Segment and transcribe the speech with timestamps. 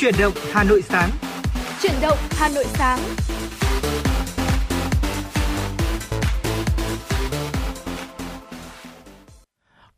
[0.00, 1.10] Chuyển động Hà Nội sáng.
[1.82, 2.98] Chuyển động Hà Nội sáng.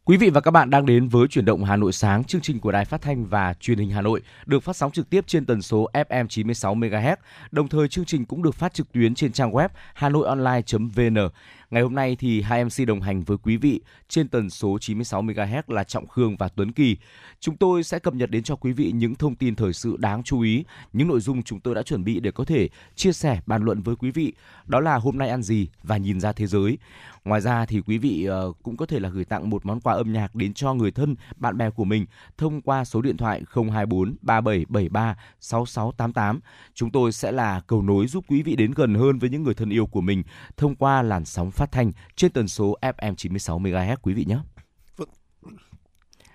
[0.05, 2.61] Quý vị và các bạn đang đến với chuyển động Hà Nội sáng, chương trình
[2.61, 5.47] của Đài Phát thanh và Truyền hình Hà Nội được phát sóng trực tiếp trên
[5.47, 7.17] tần số FM 96 MHz.
[7.51, 11.19] Đồng thời chương trình cũng được phát trực tuyến trên trang web hanoionline.vn.
[11.73, 15.23] Ngày hôm nay thì hai MC đồng hành với quý vị trên tần số 96
[15.23, 16.97] MHz là Trọng Khương và Tuấn Kỳ.
[17.41, 20.23] Chúng tôi sẽ cập nhật đến cho quý vị những thông tin thời sự đáng
[20.23, 23.41] chú ý, những nội dung chúng tôi đã chuẩn bị để có thể chia sẻ
[23.47, 24.33] bàn luận với quý vị.
[24.67, 26.79] Đó là hôm nay ăn gì và nhìn ra thế giới.
[27.25, 29.95] Ngoài ra thì quý vị ờ, cũng có thể là gửi tặng một món quà
[29.95, 32.07] âm nhạc đến cho người thân, bạn bè của mình
[32.39, 36.41] thông qua số điện thoại 024 3773 6688.
[36.75, 39.55] Chúng tôi sẽ là cầu nối giúp quý vị đến gần hơn với những người
[39.55, 40.23] thân yêu của mình
[40.57, 44.39] thông qua làn sóng phát thanh trên tần số FM 96 MHz quý vị nhé.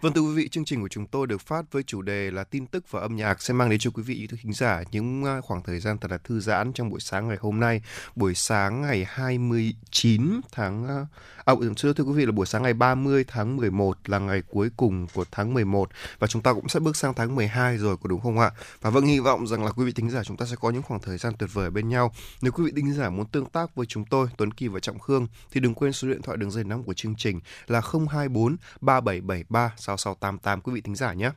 [0.01, 2.43] Vâng thưa quý vị, chương trình của chúng tôi được phát với chủ đề là
[2.43, 5.41] tin tức và âm nhạc sẽ mang đến cho quý vị thính giả những à,
[5.41, 7.81] khoảng thời gian thật là thư giãn trong buổi sáng ngày hôm nay,
[8.15, 12.63] buổi sáng ngày 29 tháng À, à ừ, thưa, thưa quý vị là buổi sáng
[12.63, 16.69] ngày 30 tháng 11 là ngày cuối cùng của tháng 11 và chúng ta cũng
[16.69, 18.51] sẽ bước sang tháng 12 rồi có đúng không ạ?
[18.81, 20.81] Và vâng hy vọng rằng là quý vị thính giả chúng ta sẽ có những
[20.81, 22.13] khoảng thời gian tuyệt vời bên nhau.
[22.41, 24.99] Nếu quý vị thính giả muốn tương tác với chúng tôi Tuấn Kỳ và Trọng
[24.99, 28.55] Khương thì đừng quên số điện thoại đường dây nóng của chương trình là 024
[28.81, 31.31] 3773 6688 quý vị thính giả nhé.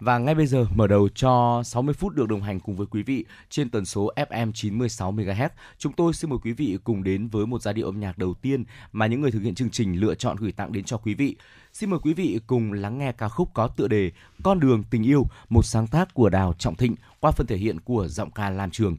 [0.00, 3.02] Và ngay bây giờ mở đầu cho 60 phút được đồng hành cùng với quý
[3.02, 5.48] vị trên tần số FM 96 MHz.
[5.78, 8.34] Chúng tôi xin mời quý vị cùng đến với một giai điệu âm nhạc đầu
[8.34, 11.14] tiên mà những người thực hiện chương trình lựa chọn gửi tặng đến cho quý
[11.14, 11.36] vị.
[11.72, 14.10] Xin mời quý vị cùng lắng nghe ca khúc có tựa đề
[14.42, 17.80] Con đường tình yêu, một sáng tác của Đào Trọng Thịnh qua phần thể hiện
[17.80, 18.96] của giọng ca Lam Trường.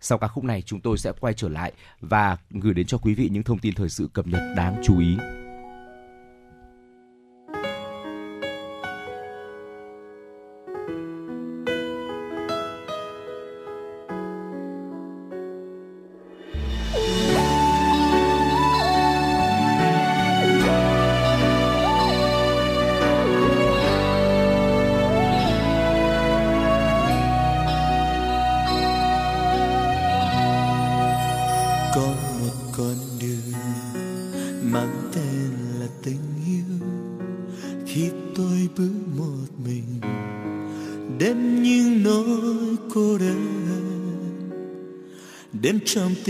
[0.00, 3.14] Sau ca khúc này chúng tôi sẽ quay trở lại và gửi đến cho quý
[3.14, 5.16] vị những thông tin thời sự cập nhật đáng chú ý.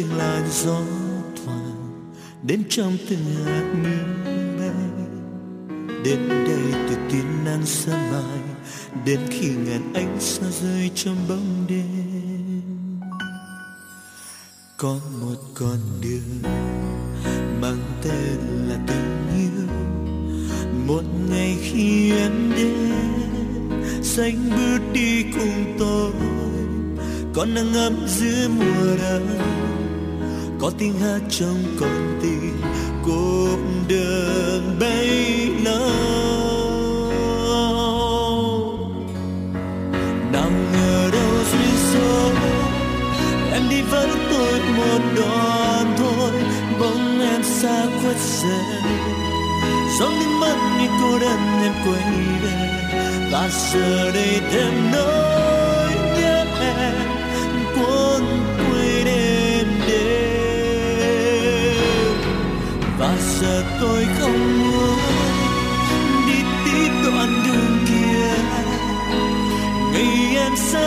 [0.02, 0.80] Từng làn gió
[1.44, 2.02] thoảng,
[2.42, 4.70] đến trong từng hạt mưa bay
[6.04, 8.40] đến đây từ tiên nắng xa mai,
[9.04, 12.62] đến khi ngàn ánh sao rơi trong bóng đêm.
[14.76, 16.52] Có một con đường
[17.60, 18.38] mang tên
[18.68, 19.66] là tình yêu.
[20.86, 22.92] Một ngày khi em đến,
[24.02, 26.12] xanh bước đi cùng tôi.
[27.34, 28.71] Con nắng ấm giữa mùa
[30.82, 31.91] tiếng hát trong cõi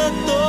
[0.07, 0.44] em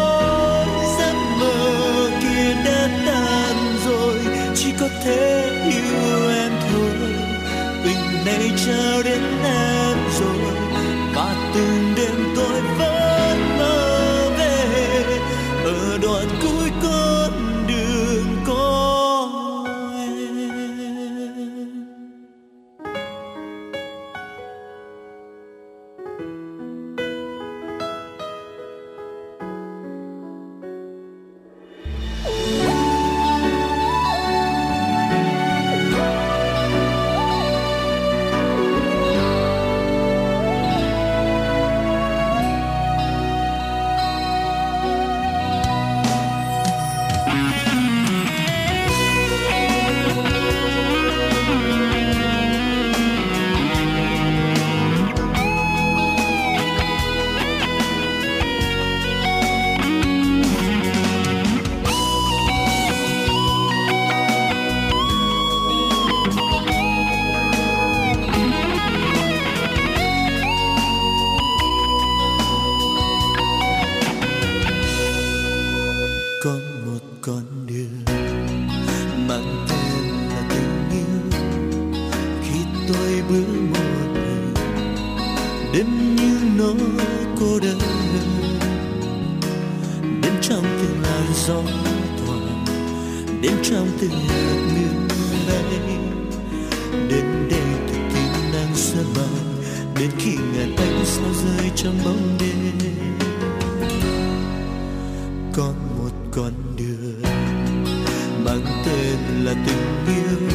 [108.47, 110.49] mang tên là tình yêu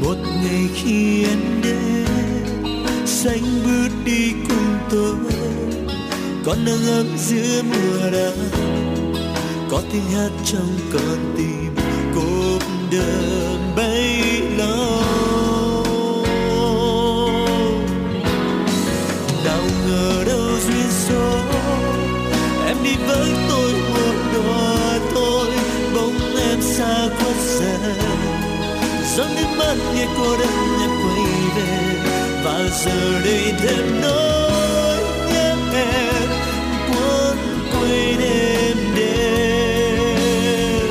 [0.00, 2.06] một ngày khi anh đến,
[3.06, 5.16] xanh bước đi cùng tôi
[6.44, 8.38] con nắng ấm giữa mùa đông,
[9.70, 11.74] có tiếng hát trong con tim
[12.14, 12.58] cô
[12.92, 14.37] đời bay.
[29.68, 31.24] Dòng như cô đơn em quay
[31.56, 31.64] về.
[32.44, 35.00] Và giờ đây thêm nỗi
[35.32, 36.28] nhớ em
[36.88, 37.36] cuốn
[37.72, 40.88] quay đêm đêm.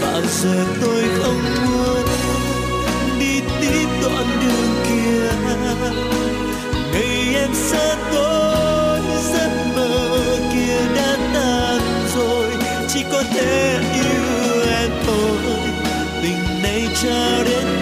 [0.00, 2.06] Và giờ tôi không muốn
[3.20, 5.30] đi tiếp đoạn đường kia.
[6.92, 9.00] Ngày em xa tôi,
[9.32, 9.90] giấc mơ
[10.54, 11.80] kia đã tan
[12.16, 12.46] rồi.
[12.88, 14.01] Chỉ có thể yêu
[16.94, 17.81] tình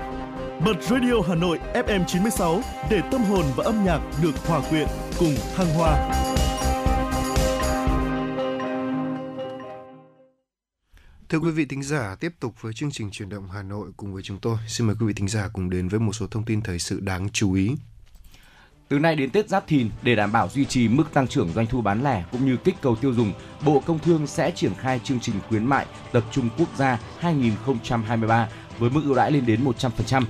[0.65, 4.87] Bật Radio Hà Nội FM 96 để tâm hồn và âm nhạc được hòa quyện
[5.19, 6.11] cùng thăng hoa.
[11.29, 14.13] Thưa quý vị thính giả, tiếp tục với chương trình chuyển động Hà Nội cùng
[14.13, 14.57] với chúng tôi.
[14.67, 16.99] Xin mời quý vị thính giả cùng đến với một số thông tin thời sự
[16.99, 17.71] đáng chú ý.
[18.89, 21.67] Từ nay đến Tết Giáp Thìn, để đảm bảo duy trì mức tăng trưởng doanh
[21.67, 23.33] thu bán lẻ cũng như kích cầu tiêu dùng,
[23.65, 28.47] Bộ Công Thương sẽ triển khai chương trình khuyến mại tập trung quốc gia 2023
[28.79, 30.23] với mức ưu đãi lên đến 100%.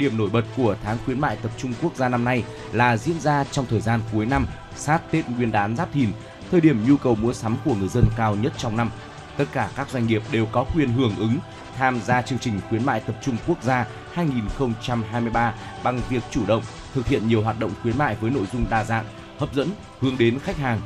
[0.00, 3.20] Điểm nổi bật của tháng khuyến mại tập trung quốc gia năm nay là diễn
[3.20, 6.08] ra trong thời gian cuối năm, sát Tết Nguyên đán Giáp Thìn,
[6.50, 8.90] thời điểm nhu cầu mua sắm của người dân cao nhất trong năm.
[9.36, 11.38] Tất cả các doanh nghiệp đều có quyền hưởng ứng
[11.76, 16.62] tham gia chương trình khuyến mại tập trung quốc gia 2023 bằng việc chủ động
[16.94, 19.04] thực hiện nhiều hoạt động khuyến mại với nội dung đa dạng,
[19.38, 20.80] hấp dẫn, hướng đến khách hàng.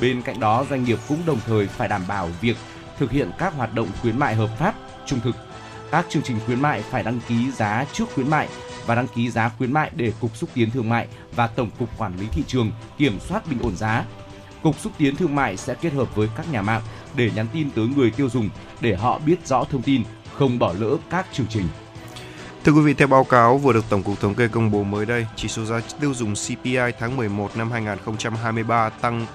[0.00, 2.56] Bên cạnh đó, doanh nghiệp cũng đồng thời phải đảm bảo việc
[2.98, 4.74] thực hiện các hoạt động khuyến mại hợp pháp,
[5.06, 5.36] trung thực.
[5.90, 8.48] Các chương trình khuyến mại phải đăng ký giá trước khuyến mại
[8.86, 11.98] và đăng ký giá khuyến mại để Cục Xúc tiến Thương mại và Tổng cục
[11.98, 14.04] Quản lý Thị trường kiểm soát bình ổn giá.
[14.62, 16.82] Cục Xúc tiến Thương mại sẽ kết hợp với các nhà mạng
[17.14, 18.48] để nhắn tin tới người tiêu dùng
[18.80, 20.02] để họ biết rõ thông tin,
[20.34, 21.68] không bỏ lỡ các chương trình.
[22.64, 25.06] Thưa quý vị, theo báo cáo vừa được Tổng cục Thống kê công bố mới
[25.06, 29.26] đây, chỉ số giá tiêu dùng CPI tháng 11 năm 2023 tăng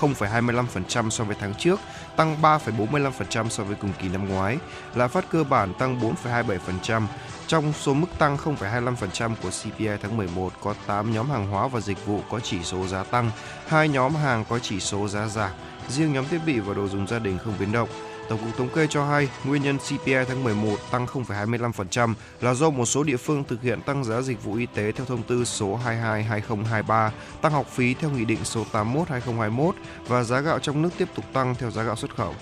[0.00, 1.80] 0,25% so với tháng trước,
[2.18, 4.58] tăng 3,45% so với cùng kỳ năm ngoái.
[4.94, 7.06] Lạm phát cơ bản tăng 4,27%.
[7.46, 11.80] Trong số mức tăng 0,25% của CPI tháng 11 có 8 nhóm hàng hóa và
[11.80, 13.30] dịch vụ có chỉ số giá tăng,
[13.66, 15.50] hai nhóm hàng có chỉ số giá giảm.
[15.88, 17.88] Riêng nhóm thiết bị và đồ dùng gia đình không biến động.
[18.28, 22.70] Tổng cục Thống kê cho hay, nguyên nhân CPI tháng 11 tăng 0,25% là do
[22.70, 25.44] một số địa phương thực hiện tăng giá dịch vụ y tế theo thông tư
[25.44, 29.72] số 22/2023, tăng học phí theo nghị định số 81/2021
[30.06, 32.34] và giá gạo trong nước tiếp tục tăng theo giá gạo xuất khẩu.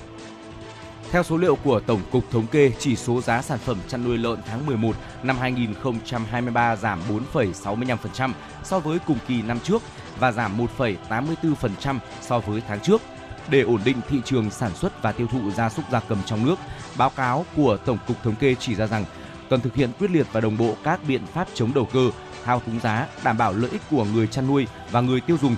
[1.10, 4.18] Theo số liệu của Tổng cục Thống kê, chỉ số giá sản phẩm chăn nuôi
[4.18, 7.00] lợn tháng 11 năm 2023 giảm
[7.34, 8.32] 4,65%
[8.64, 9.82] so với cùng kỳ năm trước
[10.18, 13.02] và giảm 1,84% so với tháng trước.
[13.50, 16.46] Để ổn định thị trường sản xuất và tiêu thụ gia súc gia cầm trong
[16.46, 16.58] nước,
[16.96, 19.04] báo cáo của Tổng cục Thống kê chỉ ra rằng
[19.50, 22.10] cần thực hiện quyết liệt và đồng bộ các biện pháp chống đầu cơ,
[22.44, 25.56] thao túng giá, đảm bảo lợi ích của người chăn nuôi và người tiêu dùng.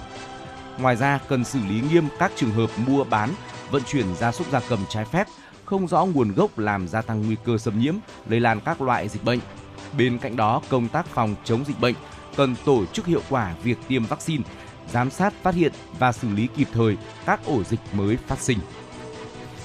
[0.78, 3.30] Ngoài ra, cần xử lý nghiêm các trường hợp mua bán,
[3.71, 5.26] vận chuyển gia súc gia cầm trái phép,
[5.64, 7.95] không rõ nguồn gốc làm gia tăng nguy cơ xâm nhiễm,
[8.28, 9.38] lây lan các loại dịch bệnh.
[9.99, 11.95] Bên cạnh đó, công tác phòng chống dịch bệnh
[12.37, 14.45] cần tổ chức hiệu quả việc tiêm vaccine,
[14.92, 18.59] giám sát phát hiện và xử lý kịp thời các ổ dịch mới phát sinh.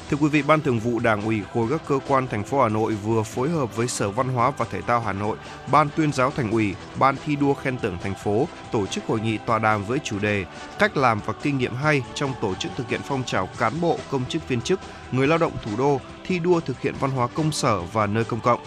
[0.09, 2.69] Thưa quý vị, Ban Thường vụ Đảng ủy khối các cơ quan thành phố Hà
[2.69, 5.37] Nội vừa phối hợp với Sở Văn hóa và Thể thao Hà Nội,
[5.71, 9.19] Ban Tuyên giáo Thành ủy, Ban thi đua khen thưởng thành phố tổ chức hội
[9.19, 10.45] nghị tọa đàm với chủ đề
[10.79, 13.97] Cách làm và kinh nghiệm hay trong tổ chức thực hiện phong trào cán bộ,
[14.11, 14.79] công chức viên chức,
[15.11, 18.23] người lao động thủ đô thi đua thực hiện văn hóa công sở và nơi
[18.23, 18.59] công cộng.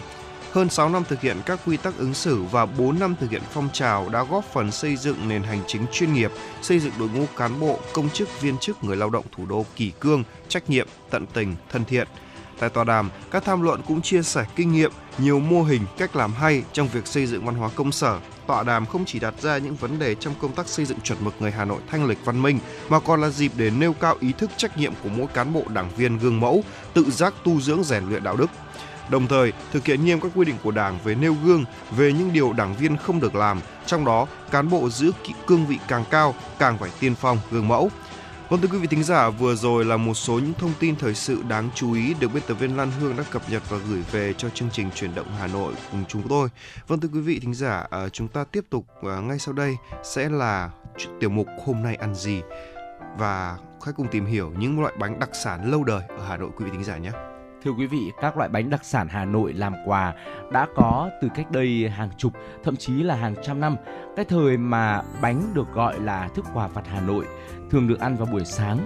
[0.57, 3.41] Hơn 6 năm thực hiện các quy tắc ứng xử và 4 năm thực hiện
[3.51, 7.09] phong trào đã góp phần xây dựng nền hành chính chuyên nghiệp, xây dựng đội
[7.09, 10.69] ngũ cán bộ, công chức, viên chức, người lao động thủ đô kỳ cương, trách
[10.69, 12.07] nhiệm, tận tình, thân thiện.
[12.59, 16.15] Tại tọa đàm, các tham luận cũng chia sẻ kinh nghiệm, nhiều mô hình, cách
[16.15, 18.19] làm hay trong việc xây dựng văn hóa công sở.
[18.47, 21.17] Tọa đàm không chỉ đặt ra những vấn đề trong công tác xây dựng chuẩn
[21.21, 22.59] mực người Hà Nội thanh lịch văn minh,
[22.89, 25.63] mà còn là dịp để nêu cao ý thức trách nhiệm của mỗi cán bộ
[25.73, 28.49] đảng viên gương mẫu, tự giác tu dưỡng rèn luyện đạo đức,
[29.09, 32.33] đồng thời thực hiện nghiêm các quy định của Đảng về nêu gương về những
[32.33, 35.11] điều đảng viên không được làm, trong đó cán bộ giữ
[35.47, 37.89] cương vị càng cao càng phải tiên phong gương mẫu.
[38.49, 41.13] Vâng thưa quý vị thính giả, vừa rồi là một số những thông tin thời
[41.13, 44.03] sự đáng chú ý được biên tập viên Lan Hương đã cập nhật và gửi
[44.11, 46.49] về cho chương trình chuyển động Hà Nội cùng chúng tôi.
[46.87, 49.75] Vâng thưa quý vị thính giả, à, chúng ta tiếp tục à, ngay sau đây
[50.03, 50.69] sẽ là
[51.19, 52.41] tiểu mục hôm nay ăn gì
[53.17, 56.49] và hãy cùng tìm hiểu những loại bánh đặc sản lâu đời ở Hà Nội
[56.57, 57.11] quý vị thính giả nhé.
[57.63, 60.13] Thưa quý vị, các loại bánh đặc sản Hà Nội làm quà
[60.51, 62.33] đã có từ cách đây hàng chục,
[62.63, 63.75] thậm chí là hàng trăm năm.
[64.15, 67.25] Cái thời mà bánh được gọi là thức quà vặt Hà Nội,
[67.69, 68.77] thường được ăn vào buổi sáng.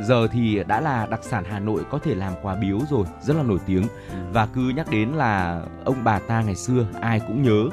[0.00, 3.36] Giờ thì đã là đặc sản Hà Nội có thể làm quà biếu rồi, rất
[3.36, 3.86] là nổi tiếng.
[4.32, 7.68] Và cứ nhắc đến là ông bà ta ngày xưa ai cũng nhớ.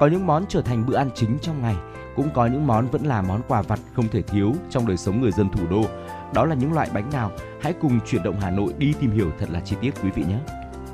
[0.00, 1.76] Có những món trở thành bữa ăn chính trong ngày,
[2.16, 5.20] cũng có những món vẫn là món quà vặt không thể thiếu trong đời sống
[5.20, 5.84] người dân thủ đô
[6.34, 7.30] đó là những loại bánh nào?
[7.60, 10.22] Hãy cùng chuyển động Hà Nội đi tìm hiểu thật là chi tiết quý vị
[10.28, 10.38] nhé.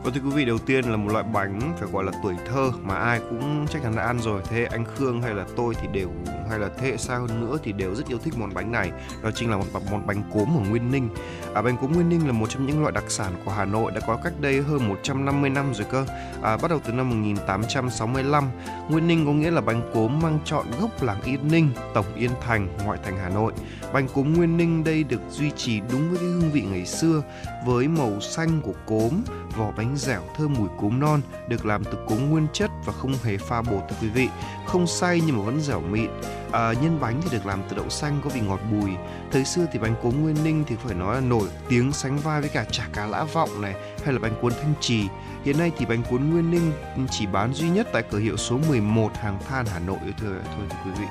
[0.02, 2.70] Vâng thưa quý vị, đầu tiên là một loại bánh phải gọi là tuổi thơ
[2.82, 4.42] mà ai cũng chắc chắn đã ăn rồi.
[4.48, 6.08] Thế anh Khương hay là tôi thì đều
[6.50, 8.92] hay là thế hệ xa hơn nữa thì đều rất yêu thích món bánh này.
[9.22, 11.08] Đó chính là một món bánh cốm ở Nguyên Ninh.
[11.54, 13.92] À, bánh cốm Nguyên Ninh là một trong những loại đặc sản của Hà Nội
[13.94, 16.06] đã có cách đây hơn 150 năm rồi cơ.
[16.42, 18.44] À, bắt đầu từ năm 1865,
[18.88, 22.30] Nguyên Ninh có nghĩa là bánh cốm mang trọn gốc làng Yên Ninh, tổng Yên
[22.40, 23.52] Thành, ngoại thành Hà Nội.
[23.92, 27.22] Bánh cốm Nguyên Ninh đây được duy trì đúng với cái hương vị ngày xưa
[27.66, 29.10] với màu xanh của cốm,
[29.56, 33.14] vỏ bánh dẻo thơm mùi cốm non, được làm từ cốm nguyên chất và không
[33.24, 34.28] hề pha bột thưa quý vị.
[34.66, 36.10] Không say nhưng mà vẫn dẻo mịn.
[36.52, 38.90] À, nhân bánh thì được làm từ đậu xanh có vị ngọt bùi.
[39.32, 42.40] Thời xưa thì bánh cốm Nguyên Ninh thì phải nói là nổi tiếng sánh vai
[42.40, 45.08] với cả chả cá lã vọng này hay là bánh cuốn thanh trì.
[45.44, 46.72] Hiện nay thì bánh cuốn Nguyên Ninh
[47.10, 50.66] chỉ bán duy nhất tại cửa hiệu số 11 hàng than Hà Nội thưa thôi
[50.70, 51.06] thưa quý vị.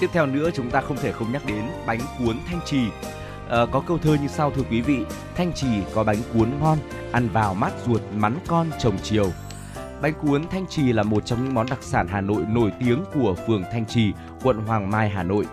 [0.00, 2.88] Tiếp theo nữa chúng ta không thể không nhắc đến bánh cuốn thanh trì.
[3.48, 4.98] Ờ, có câu thơ như sau thưa quý vị
[5.36, 6.78] Thanh trì có bánh cuốn ngon
[7.12, 9.30] Ăn vào mát ruột mắn con trồng chiều
[10.02, 13.04] Bánh cuốn Thanh Trì là một trong những món đặc sản Hà Nội nổi tiếng
[13.14, 14.12] của phường Thanh Trì,
[14.42, 15.46] quận Hoàng Mai, Hà Nội.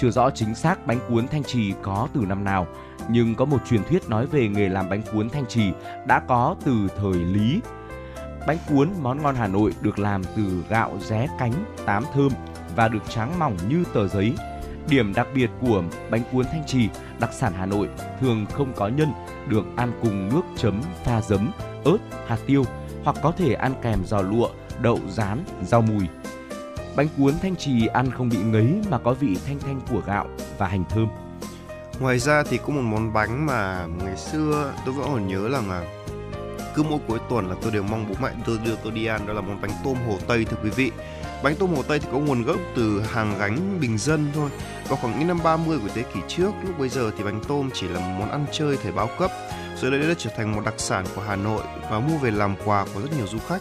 [0.00, 2.66] Chưa rõ chính xác bánh cuốn Thanh Trì có từ năm nào,
[3.08, 5.72] nhưng có một truyền thuyết nói về nghề làm bánh cuốn Thanh Trì
[6.06, 7.60] đã có từ thời Lý.
[8.46, 11.52] Bánh cuốn món ngon Hà Nội được làm từ gạo ré cánh,
[11.86, 12.32] tám thơm
[12.76, 14.34] và được tráng mỏng như tờ giấy.
[14.88, 16.88] Điểm đặc biệt của bánh cuốn Thanh Trì,
[17.20, 17.88] đặc sản Hà Nội,
[18.20, 19.12] thường không có nhân,
[19.48, 21.52] được ăn cùng nước chấm pha giấm,
[21.84, 22.64] ớt, hạt tiêu
[23.04, 24.48] hoặc có thể ăn kèm giò lụa,
[24.80, 26.06] đậu rán, rau mùi.
[26.96, 30.26] Bánh cuốn thanh trì ăn không bị ngấy mà có vị thanh thanh của gạo
[30.58, 31.08] và hành thơm.
[32.00, 35.60] Ngoài ra thì có một món bánh mà ngày xưa tôi vẫn còn nhớ là
[36.82, 39.26] cứ mỗi cuối tuần là tôi đều mong bố mẹ tôi đưa tôi đi ăn
[39.26, 40.90] đó là món bánh tôm hồ Tây thưa quý vị.
[41.42, 44.50] Bánh tôm hồ Tây thì có nguồn gốc từ hàng gánh bình dân thôi.
[44.88, 47.70] Vào khoảng những năm 30 của thế kỷ trước, lúc bây giờ thì bánh tôm
[47.74, 49.30] chỉ là một món ăn chơi thời bao cấp.
[49.80, 52.54] Rồi đây đã trở thành một đặc sản của Hà Nội và mua về làm
[52.64, 53.60] quà của rất nhiều du khách.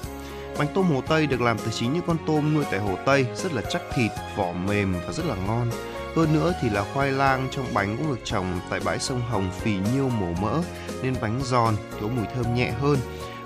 [0.58, 3.26] Bánh tôm Hồ Tây được làm từ chính những con tôm nuôi tại Hồ Tây,
[3.36, 5.72] rất là chắc thịt, vỏ mềm và rất là ngon.
[6.16, 9.50] Hơn nữa thì là khoai lang trong bánh cũng được trồng tại bãi sông Hồng
[9.60, 10.62] phì nhiêu mổ mỡ
[11.02, 12.98] nên bánh giòn, có mùi thơm nhẹ hơn.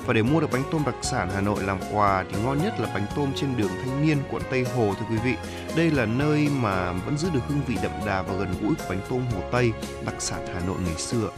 [0.05, 2.79] Và để mua được bánh tôm đặc sản Hà Nội làm quà thì ngon nhất
[2.79, 5.36] là bánh tôm trên đường Thanh Niên, quận Tây Hồ thưa quý vị.
[5.75, 8.84] Đây là nơi mà vẫn giữ được hương vị đậm đà và gần gũi của
[8.89, 9.72] bánh tôm Hồ Tây,
[10.05, 11.29] đặc sản Hà Nội ngày xưa.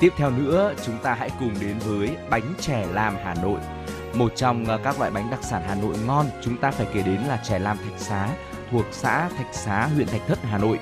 [0.00, 3.60] Tiếp theo nữa, chúng ta hãy cùng đến với bánh chè lam Hà Nội.
[4.14, 7.02] Một trong à, các loại bánh đặc sản Hà Nội ngon, chúng ta phải kể
[7.02, 8.28] đến là chè lam Thạch Xá,
[8.70, 10.78] thuộc xã Thạch Xá, huyện Thạch Thất, Hà Nội.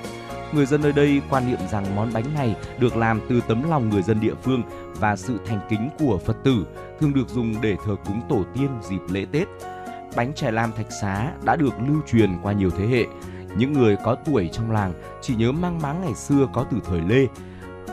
[0.53, 3.89] Người dân nơi đây quan niệm rằng món bánh này được làm từ tấm lòng
[3.89, 4.63] người dân địa phương
[4.95, 6.67] và sự thành kính của Phật tử,
[6.99, 9.47] thường được dùng để thờ cúng tổ tiên dịp lễ Tết.
[10.15, 13.05] Bánh chè lam Thạch Xá đã được lưu truyền qua nhiều thế hệ.
[13.57, 17.01] Những người có tuổi trong làng chỉ nhớ mang máng ngày xưa có từ thời
[17.01, 17.27] Lê.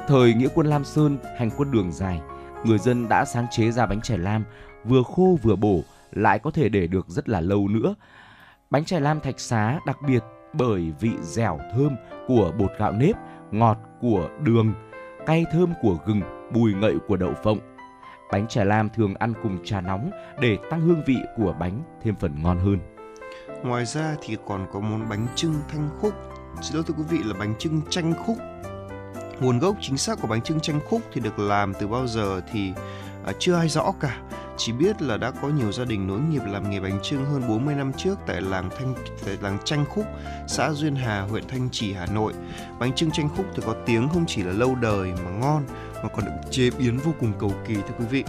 [0.09, 2.21] Thời nghĩa quân Lam Sơn hành quân đường dài,
[2.65, 4.45] người dân đã sáng chế ra bánh chè lam
[4.85, 5.81] vừa khô vừa bổ,
[6.13, 7.95] lại có thể để được rất là lâu nữa.
[8.75, 13.16] Bánh chè lam Thạch Xá đặc biệt bởi vị dẻo thơm của bột gạo nếp,
[13.50, 14.75] ngọt của đường,
[15.26, 16.21] cay thơm của gừng,
[16.54, 17.59] bùi ngậy của đậu phộng.
[18.33, 22.14] Bánh chè lam thường ăn cùng trà nóng để tăng hương vị của bánh thêm
[22.16, 22.78] phần ngon hơn.
[23.62, 26.14] Ngoài ra thì còn có món bánh trưng thanh khúc.
[26.62, 28.37] Xin lỗi thưa quý vị là bánh trưng chanh khúc.
[29.40, 32.40] Nguồn gốc chính xác của bánh trưng chanh khúc thì được làm từ bao giờ
[32.52, 32.73] thì
[33.26, 34.21] à, chưa ai rõ cả.
[34.57, 37.49] Chỉ biết là đã có nhiều gia đình nối nghiệp làm nghề bánh trưng hơn
[37.49, 38.95] 40 năm trước tại làng Thanh
[39.26, 40.04] tại làng tranh Khúc,
[40.49, 42.33] xã Duyên Hà, huyện Thanh Trì, Hà Nội.
[42.78, 45.64] Bánh trưng tranh Khúc thì có tiếng không chỉ là lâu đời mà ngon
[46.02, 48.25] mà còn được chế biến vô cùng cầu kỳ thưa quý vị.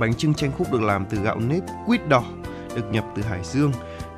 [0.00, 2.24] Bánh trưng tranh Khúc được làm từ gạo nếp quýt đỏ
[2.74, 3.72] được nhập từ Hải Dương.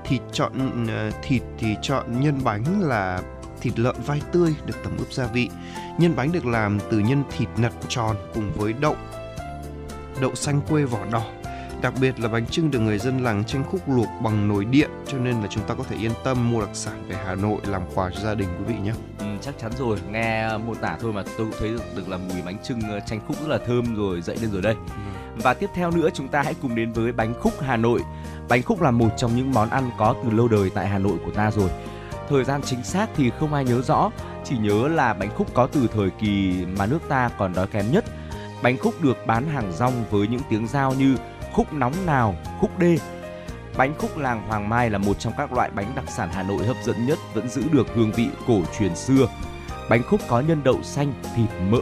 [0.05, 3.22] Thịt chọn ờ, thịt thì chọn nhân bánh là
[3.61, 5.51] thịt lợn vai tươi được tẩm ướp gia vị.
[5.98, 8.96] Nhân bánh được làm từ nhân thịt nặt tròn cùng với đậu
[10.20, 11.22] đậu xanh quê vỏ đỏ.
[11.83, 14.90] Đặc biệt là bánh trưng được người dân làng tranh khúc luộc bằng nồi điện
[15.07, 17.59] cho nên là chúng ta có thể yên tâm mua đặc sản về Hà Nội
[17.66, 18.92] làm quà cho gia đình quý vị nhé.
[19.18, 22.16] Ừ, chắc chắn rồi, nghe mô tả thôi mà tôi cũng thấy được, được là
[22.16, 24.74] mùi bánh trưng ờ, chanh khúc rất là thơm rồi dậy lên rồi đây.
[24.74, 25.42] Ừ.
[25.42, 28.00] Và tiếp theo nữa chúng ta hãy cùng đến với bánh khúc Hà Nội.
[28.48, 31.18] Bánh khúc là một trong những món ăn có từ lâu đời tại Hà Nội
[31.24, 31.70] của ta rồi.
[32.28, 34.11] Thời gian chính xác thì không ai nhớ rõ,
[34.44, 37.92] chỉ nhớ là bánh khúc có từ thời kỳ mà nước ta còn đói kém
[37.92, 38.04] nhất
[38.62, 41.16] Bánh khúc được bán hàng rong với những tiếng giao như
[41.53, 42.99] khúc nóng nào, khúc đê.
[43.77, 46.66] Bánh khúc làng Hoàng Mai là một trong các loại bánh đặc sản Hà Nội
[46.66, 49.27] hấp dẫn nhất vẫn giữ được hương vị cổ truyền xưa.
[49.90, 51.81] Bánh khúc có nhân đậu xanh, thịt mỡ,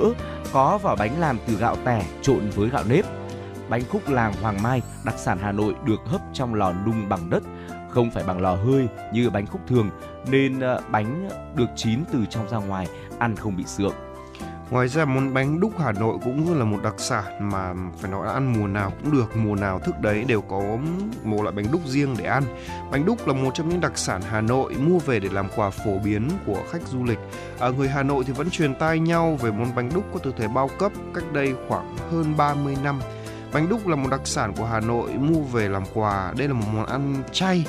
[0.52, 3.04] có vỏ bánh làm từ gạo tẻ trộn với gạo nếp.
[3.68, 7.30] Bánh khúc làng Hoàng Mai, đặc sản Hà Nội được hấp trong lò nung bằng
[7.30, 7.42] đất,
[7.90, 9.90] không phải bằng lò hơi như bánh khúc thường
[10.30, 13.94] nên ờ, bánh được chín từ trong ra ngoài, ăn không bị sượng.
[14.70, 18.26] Ngoài ra món bánh đúc Hà Nội cũng là một đặc sản mà phải nói
[18.26, 20.62] là ăn mùa nào cũng được, mùa nào thức đấy đều có
[21.24, 22.42] một loại bánh đúc riêng để ăn.
[22.90, 25.70] Bánh đúc là một trong những đặc sản Hà Nội mua về để làm quà
[25.70, 27.18] phổ biến của khách du lịch.
[27.58, 30.32] À, người Hà Nội thì vẫn truyền tai nhau về món bánh đúc có từ
[30.38, 33.00] thời bao cấp cách đây khoảng hơn 30 năm.
[33.52, 36.32] Bánh đúc là một đặc sản của Hà Nội mua về làm quà.
[36.38, 37.66] Đây là một món ăn chay,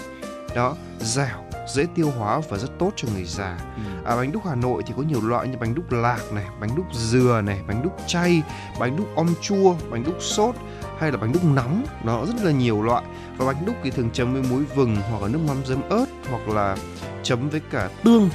[0.56, 3.58] đó, dẻo dễ tiêu hóa và rất tốt cho người già.
[3.76, 3.82] Ừ.
[4.06, 6.70] À, bánh đúc Hà Nội thì có nhiều loại như bánh đúc lạc này, bánh
[6.76, 8.44] đúc dừa này, bánh đúc chay,
[8.80, 10.56] bánh đúc om chua, bánh đúc sốt
[11.00, 13.04] hay là bánh đúc nóng, nó rất là nhiều loại.
[13.38, 16.06] Và bánh đúc thì thường chấm với muối vừng hoặc là nước mắm giấm ớt
[16.30, 16.78] hoặc là
[17.24, 18.30] chấm với cả tương,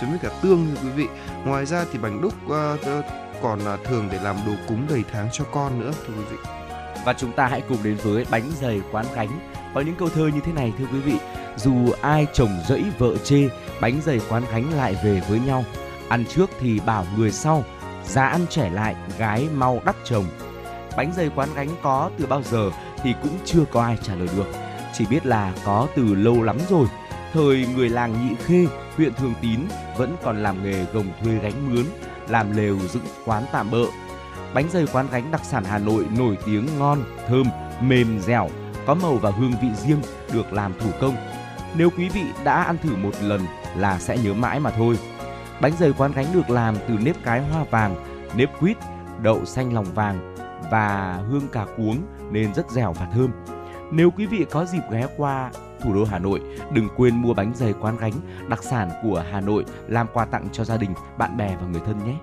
[0.00, 1.06] chấm với cả tương thưa quý vị.
[1.44, 3.04] Ngoài ra thì bánh đúc uh,
[3.42, 6.36] còn uh, thường để làm đồ cúng đầy tháng cho con nữa thưa quý vị.
[7.04, 9.51] Và chúng ta hãy cùng đến với bánh dày quán gánh.
[9.74, 11.14] Có những câu thơ như thế này, thưa quý vị.
[11.56, 13.48] Dù ai chồng rẫy vợ chê,
[13.80, 15.64] bánh dày quán khánh lại về với nhau.
[16.08, 17.64] Ăn trước thì bảo người sau,
[18.04, 20.24] giá ăn trẻ lại, gái mau đắc chồng.
[20.96, 22.70] Bánh dày quán gánh có từ bao giờ
[23.02, 24.46] thì cũng chưa có ai trả lời được.
[24.94, 26.86] Chỉ biết là có từ lâu lắm rồi.
[27.32, 29.60] Thời người làng nhị khê, huyện thường tín
[29.96, 31.84] vẫn còn làm nghề gồng thuê gánh mướn,
[32.28, 33.84] làm lều dựng quán tạm bợ.
[34.54, 37.46] Bánh dày quán gánh đặc sản hà nội nổi tiếng ngon, thơm,
[37.80, 38.48] mềm dẻo
[38.86, 41.16] có màu và hương vị riêng được làm thủ công
[41.76, 43.40] nếu quý vị đã ăn thử một lần
[43.76, 44.98] là sẽ nhớ mãi mà thôi.
[45.60, 47.96] Bánh dày quán gánh được làm từ nếp cái hoa vàng,
[48.36, 48.76] nếp quýt,
[49.22, 50.34] đậu xanh lòng vàng
[50.70, 53.30] và hương cà cuống nên rất dẻo và thơm.
[53.90, 56.40] Nếu quý vị có dịp ghé qua thủ đô Hà Nội,
[56.72, 58.12] đừng quên mua bánh dày quán gánh
[58.48, 61.80] đặc sản của Hà Nội làm quà tặng cho gia đình, bạn bè và người
[61.86, 62.14] thân nhé.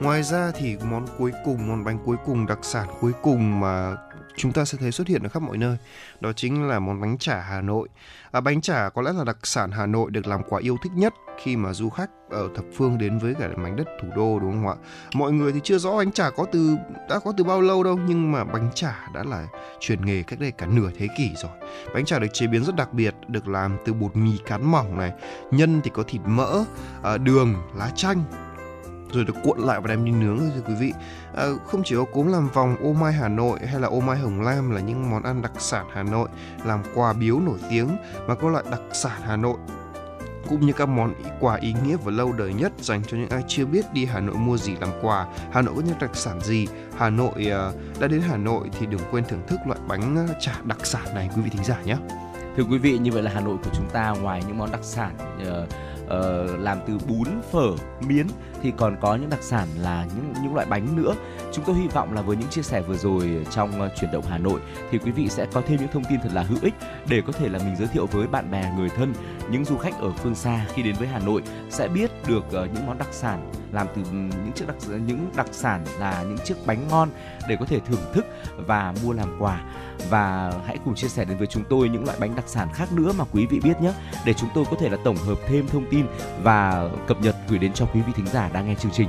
[0.00, 3.96] Ngoài ra thì món cuối cùng, món bánh cuối cùng đặc sản cuối cùng mà
[4.38, 5.76] chúng ta sẽ thấy xuất hiện ở khắp mọi nơi.
[6.20, 7.88] Đó chính là món bánh chả Hà Nội.
[8.30, 10.92] À, bánh chả có lẽ là đặc sản Hà Nội được làm quà yêu thích
[10.94, 14.38] nhất khi mà du khách ở thập phương đến với cả mảnh đất thủ đô
[14.38, 14.74] đúng không ạ?
[15.14, 16.76] Mọi người thì chưa rõ bánh chả có từ
[17.10, 19.46] đã có từ bao lâu đâu nhưng mà bánh chả đã là
[19.80, 21.52] truyền nghề cách đây cả nửa thế kỷ rồi.
[21.94, 24.98] Bánh chả được chế biến rất đặc biệt, được làm từ bột mì cán mỏng
[24.98, 25.12] này,
[25.50, 26.64] nhân thì có thịt mỡ,
[27.02, 28.24] à, đường, lá chanh
[29.12, 30.92] rồi được cuộn lại và đem đi nướng thưa quý vị
[31.38, 34.18] à, không chỉ có cốm làm vòng ô mai Hà Nội hay là ô mai
[34.18, 36.28] Hồng Lam là những món ăn đặc sản Hà Nội
[36.64, 37.88] làm quà biếu nổi tiếng
[38.26, 39.56] mà có loại đặc sản Hà Nội
[40.48, 43.44] cũng như các món quà ý nghĩa và lâu đời nhất dành cho những ai
[43.48, 46.40] chưa biết đi Hà Nội mua gì làm quà, Hà Nội có những đặc sản
[46.40, 50.16] gì, Hà Nội ờ, đã đến Hà Nội thì đừng quên thưởng thức loại bánh
[50.16, 51.96] ờ, chả đặc sản này quý vị thính giả nhé.
[52.56, 54.80] Thưa quý vị, như vậy là Hà Nội của chúng ta ngoài những món đặc
[54.82, 55.68] sản uh,
[56.08, 58.26] uh, làm từ bún, phở, miến
[58.62, 61.14] thì còn có những đặc sản là những những loại bánh nữa.
[61.52, 64.24] Chúng tôi hy vọng là với những chia sẻ vừa rồi trong uh, chuyển động
[64.28, 66.74] Hà Nội thì quý vị sẽ có thêm những thông tin thật là hữu ích
[67.08, 69.14] để có thể là mình giới thiệu với bạn bè, người thân,
[69.50, 72.52] những du khách ở phương xa khi đến với Hà Nội sẽ biết được uh,
[72.52, 76.38] những món đặc sản làm từ ừ, những chiếc đặc những đặc sản là những
[76.44, 77.08] chiếc bánh ngon
[77.48, 79.60] để có thể thưởng thức và mua làm quà
[80.10, 82.92] và hãy cùng chia sẻ đến với chúng tôi những loại bánh đặc sản khác
[82.92, 83.92] nữa mà quý vị biết nhé
[84.26, 86.06] để chúng tôi có thể là tổng hợp thêm thông tin
[86.42, 89.08] và cập nhật gửi đến cho quý vị thính giả đang nghe chương trình.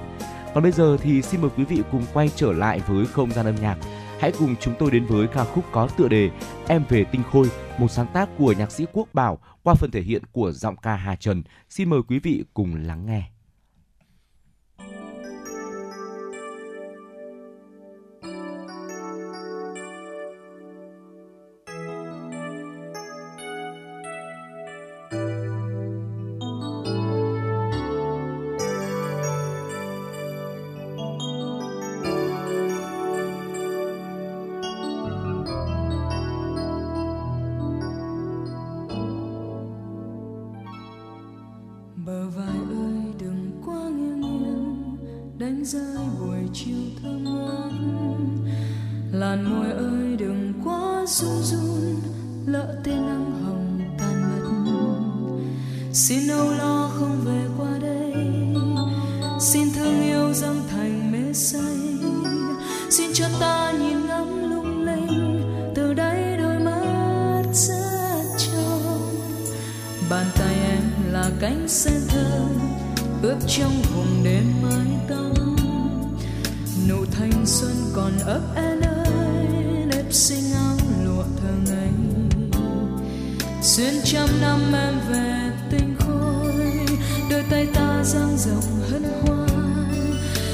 [0.53, 3.45] Còn bây giờ thì xin mời quý vị cùng quay trở lại với không gian
[3.45, 3.77] âm nhạc.
[4.19, 6.29] Hãy cùng chúng tôi đến với ca khúc có tựa đề
[6.67, 10.01] Em về tinh khôi, một sáng tác của nhạc sĩ Quốc Bảo qua phần thể
[10.01, 11.43] hiện của giọng ca Hà Trần.
[11.69, 13.31] Xin mời quý vị cùng lắng nghe.
[71.39, 72.59] cánh sen thơm
[73.21, 75.45] ướp trong vùng đêm mái tóc.
[76.89, 79.47] Nụ thanh xuân còn ấp en ơi,
[79.87, 81.91] nếp xinh áo lụa thơ ngây.
[83.61, 86.53] Xuyên trăm năm em về tinh khôi,
[87.29, 89.49] đôi tay ta dang rộng hân hoan.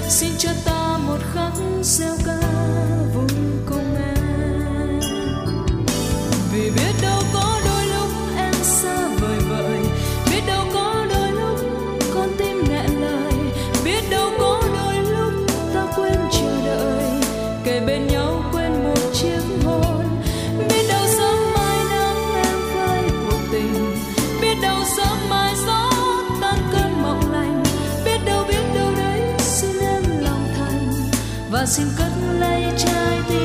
[0.10, 2.40] Xin cho ta một khắc gieo ca
[3.16, 3.55] vui
[31.76, 33.45] xin cất lấy trái tim.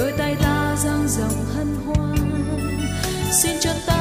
[0.00, 2.16] đôi tay ta dang rộng hân hoan.
[3.42, 3.99] Xin cho ta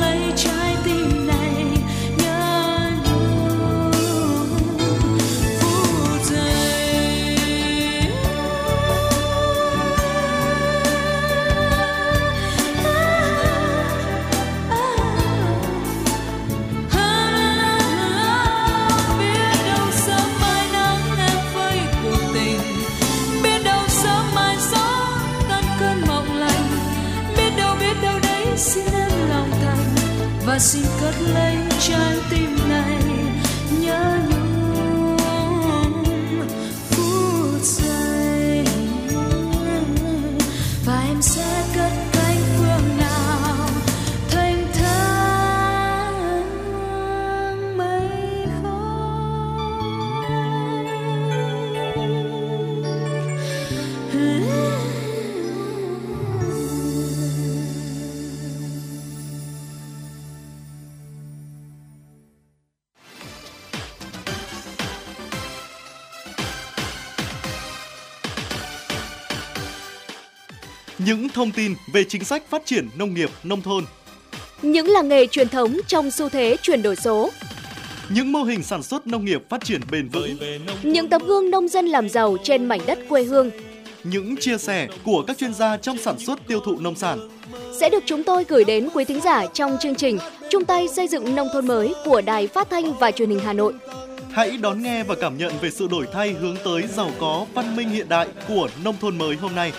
[0.00, 0.57] lấy trái
[71.08, 73.84] Những thông tin về chính sách phát triển nông nghiệp nông thôn,
[74.62, 77.30] Những làng nghề truyền thống trong xu thế chuyển đổi số,
[78.08, 80.36] những mô hình sản xuất nông nghiệp phát triển bền vững,
[80.82, 83.50] những tấm gương nông dân làm giàu trên mảnh đất quê hương
[84.04, 87.28] những chia sẻ của các chuyên gia trong sản xuất tiêu thụ nông sản.
[87.80, 90.18] sẽ được chúng tôi gửi đến quý thính giả trong chương trình
[90.50, 93.52] chung tay xây dựng nông thôn mới của Đài Phát thanh và Truyền hình Hà
[93.52, 93.74] Nội.
[94.30, 97.76] Hãy đón nghe và cảm nhận về sự đổi thay hướng tới giàu có, văn
[97.76, 99.72] minh hiện đại của nông thôn mới hôm nay.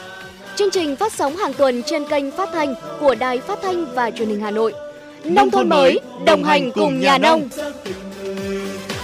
[0.60, 4.12] Chương trình phát sóng hàng tuần trên kênh phát thanh của Đài Phát thanh và
[4.12, 4.74] Truyền hình Hà Nội.
[5.26, 7.50] Nông thôn mới, đồng hành cùng nhà nông.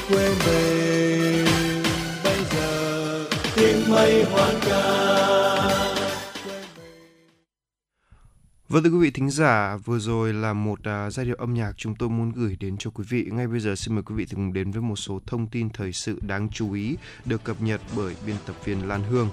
[0.10, 1.46] quên về
[2.24, 5.06] bây giờ tiếng mây hoang ca
[8.70, 11.72] Vâng thưa quý vị thính giả, vừa rồi là một uh, giai điệu âm nhạc
[11.78, 13.26] chúng tôi muốn gửi đến cho quý vị.
[13.32, 15.94] Ngay bây giờ xin mời quý vị cùng đến với một số thông tin thời
[15.94, 19.30] sự đáng chú ý được cập nhật bởi biên tập viên Lan Hương.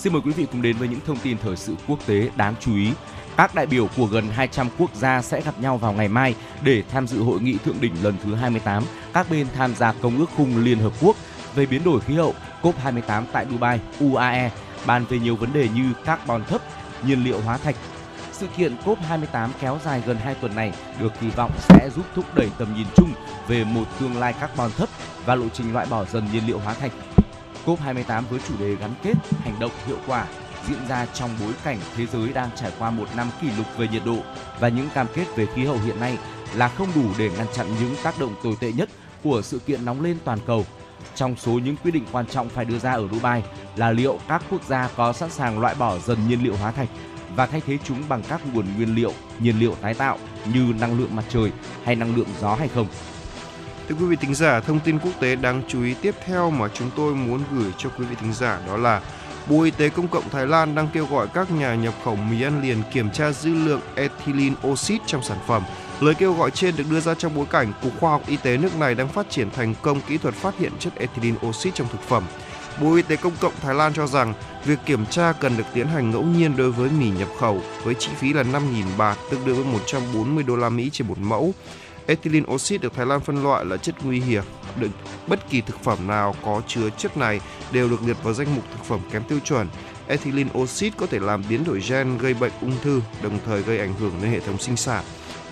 [0.00, 2.54] Xin mời quý vị cùng đến với những thông tin thời sự quốc tế đáng
[2.60, 2.92] chú ý.
[3.36, 6.82] Các đại biểu của gần 200 quốc gia sẽ gặp nhau vào ngày mai để
[6.90, 8.84] tham dự hội nghị thượng đỉnh lần thứ 28
[9.14, 11.16] các bên tham gia Công ước khung Liên Hợp Quốc
[11.54, 14.50] về biến đổi khí hậu COP28 tại Dubai, UAE,
[14.86, 16.62] bàn về nhiều vấn đề như carbon thấp,
[17.06, 17.76] nhiên liệu hóa thạch.
[18.32, 22.34] Sự kiện COP28 kéo dài gần 2 tuần này được kỳ vọng sẽ giúp thúc
[22.34, 23.12] đẩy tầm nhìn chung
[23.48, 24.88] về một tương lai carbon thấp
[25.24, 26.92] và lộ trình loại bỏ dần nhiên liệu hóa thạch.
[27.66, 30.26] COP28 với chủ đề gắn kết, hành động hiệu quả
[30.68, 33.88] diễn ra trong bối cảnh thế giới đang trải qua một năm kỷ lục về
[33.88, 34.16] nhiệt độ
[34.60, 36.18] và những cam kết về khí hậu hiện nay
[36.54, 38.88] là không đủ để ngăn chặn những tác động tồi tệ nhất
[39.24, 40.66] của sự kiện nóng lên toàn cầu.
[41.14, 43.42] Trong số những quyết định quan trọng phải đưa ra ở Dubai
[43.76, 46.88] là liệu các quốc gia có sẵn sàng loại bỏ dần nhiên liệu hóa thạch
[47.36, 50.18] và thay thế chúng bằng các nguồn nguyên liệu, nhiên liệu tái tạo
[50.52, 51.50] như năng lượng mặt trời
[51.84, 52.86] hay năng lượng gió hay không.
[53.90, 56.68] Thưa quý vị thính giả, thông tin quốc tế đáng chú ý tiếp theo mà
[56.74, 59.00] chúng tôi muốn gửi cho quý vị thính giả đó là
[59.48, 62.42] Bộ Y tế Công cộng Thái Lan đang kêu gọi các nhà nhập khẩu mì
[62.42, 65.62] ăn liền kiểm tra dư lượng ethylene oxide trong sản phẩm.
[66.00, 68.56] Lời kêu gọi trên được đưa ra trong bối cảnh Cục Khoa học Y tế
[68.56, 71.88] nước này đang phát triển thành công kỹ thuật phát hiện chất ethylene oxide trong
[71.92, 72.24] thực phẩm.
[72.80, 75.86] Bộ Y tế Công cộng Thái Lan cho rằng việc kiểm tra cần được tiến
[75.86, 78.60] hành ngẫu nhiên đối với mì nhập khẩu với chi phí là 5.000
[78.96, 81.54] baht, tương đương với 140 đô la Mỹ trên một mẫu.
[82.10, 84.44] Ethylene oxide được Thái Lan phân loại là chất nguy hiểm.
[84.80, 84.90] Đừng,
[85.26, 87.40] bất kỳ thực phẩm nào có chứa chất này
[87.72, 89.68] đều được liệt vào danh mục thực phẩm kém tiêu chuẩn.
[90.08, 93.78] Ethylene oxide có thể làm biến đổi gen gây bệnh ung thư, đồng thời gây
[93.78, 95.04] ảnh hưởng đến hệ thống sinh sản.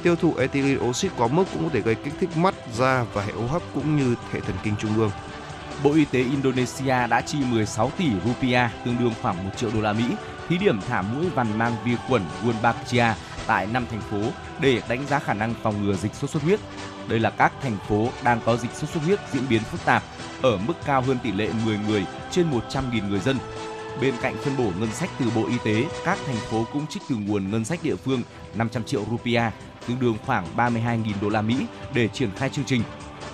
[0.02, 3.24] Tiêu thụ ethylene oxide quá mức cũng có thể gây kích thích mắt, da và
[3.24, 5.10] hệ hô hấp cũng như hệ thần kinh trung ương.
[5.82, 9.80] Bộ Y tế Indonesia đã chi 16 tỷ rupiah, tương đương khoảng 1 triệu đô
[9.80, 10.04] la Mỹ,
[10.48, 13.12] thí điểm thả mũi vằn mang vi khuẩn Wolbachia
[13.48, 14.20] tại 5 thành phố
[14.60, 16.60] để đánh giá khả năng phòng ngừa dịch sốt xuất huyết.
[17.08, 20.02] Đây là các thành phố đang có dịch sốt xuất huyết diễn biến phức tạp,
[20.42, 23.36] ở mức cao hơn tỷ lệ 10 người trên 100.000 người dân.
[24.00, 27.02] Bên cạnh phân bổ ngân sách từ Bộ Y tế, các thành phố cũng trích
[27.08, 28.22] từ nguồn ngân sách địa phương
[28.54, 29.52] 500 triệu rupiah,
[29.86, 32.82] tương đương khoảng 32.000 đô la Mỹ để triển khai chương trình.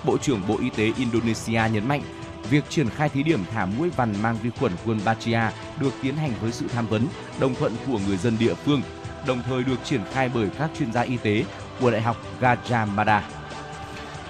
[0.05, 2.01] Bộ trưởng Bộ Y tế Indonesia nhấn mạnh,
[2.49, 5.49] việc triển khai thí điểm thả mũi vằn mang vi khuẩn Wolbachia
[5.79, 7.07] được tiến hành với sự tham vấn,
[7.39, 8.81] đồng thuận của người dân địa phương,
[9.27, 11.45] đồng thời được triển khai bởi các chuyên gia y tế
[11.79, 13.21] của Đại học Gajah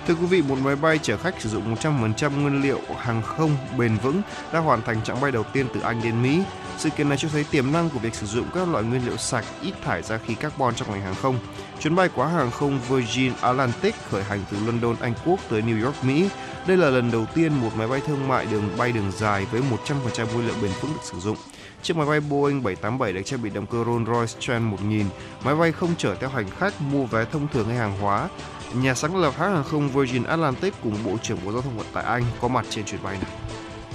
[0.07, 3.57] Thưa quý vị, một máy bay chở khách sử dụng 100% nguyên liệu hàng không
[3.77, 4.21] bền vững
[4.53, 6.43] đã hoàn thành chặng bay đầu tiên từ Anh đến Mỹ.
[6.77, 9.17] Sự kiện này cho thấy tiềm năng của việc sử dụng các loại nguyên liệu
[9.17, 11.39] sạch ít thải ra khí carbon trong ngành hàng không.
[11.79, 15.85] Chuyến bay của hàng không Virgin Atlantic khởi hành từ London, Anh Quốc tới New
[15.85, 16.29] York, Mỹ.
[16.67, 19.61] Đây là lần đầu tiên một máy bay thương mại đường bay đường dài với
[19.61, 21.37] 100% nguyên liệu bền vững được sử dụng.
[21.85, 25.05] Chiếc máy bay Boeing 787 được trang bị động cơ Rolls-Royce Trent 1000.
[25.43, 28.29] Máy bay không chở theo hành khách, mua vé thông thường hay hàng hóa.
[28.75, 31.87] Nhà sáng lập hãng hàng không Virgin Atlantic cùng Bộ trưởng Bộ Giao thông Vận
[31.93, 33.31] tải Anh có mặt trên chuyến bay này.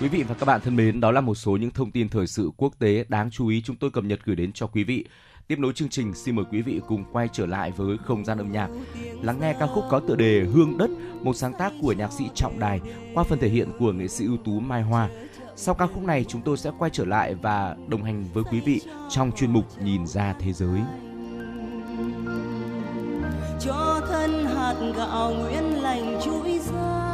[0.00, 2.26] Quý vị và các bạn thân mến, đó là một số những thông tin thời
[2.26, 5.05] sự quốc tế đáng chú ý chúng tôi cập nhật gửi đến cho quý vị.
[5.46, 8.38] Tiếp nối chương trình, xin mời quý vị cùng quay trở lại với không gian
[8.38, 8.68] âm nhạc.
[9.22, 12.24] Lắng nghe ca khúc có tựa đề Hương đất, một sáng tác của nhạc sĩ
[12.35, 12.81] Trọng Đài
[13.14, 15.09] qua phần thể hiện của nghệ sĩ ưu tú Mai Hoa.
[15.62, 18.61] Sau ca khúc này chúng tôi sẽ quay trở lại và đồng hành với quý
[18.61, 20.81] vị trong chuyên mục Nhìn ra thế giới.
[23.61, 27.11] Cho thân hạt gạo nguyên lành chuỗi ra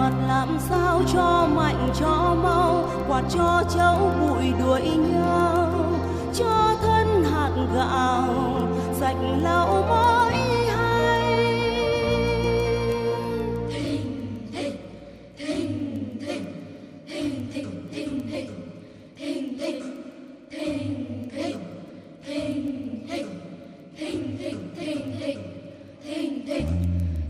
[0.00, 5.72] quạt làm sao cho mạnh cho mau quạt cho cháu bụi đuổi nhau
[6.34, 8.34] cho thân hạt gạo
[9.00, 10.20] sạch lau mỗi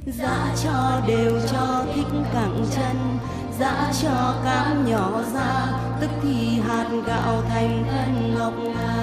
[0.07, 1.30] dạ cho đều
[3.61, 5.66] chân cho cám nhỏ ra
[6.01, 9.00] tức thì hạt gạo thành thân ngọc ngà.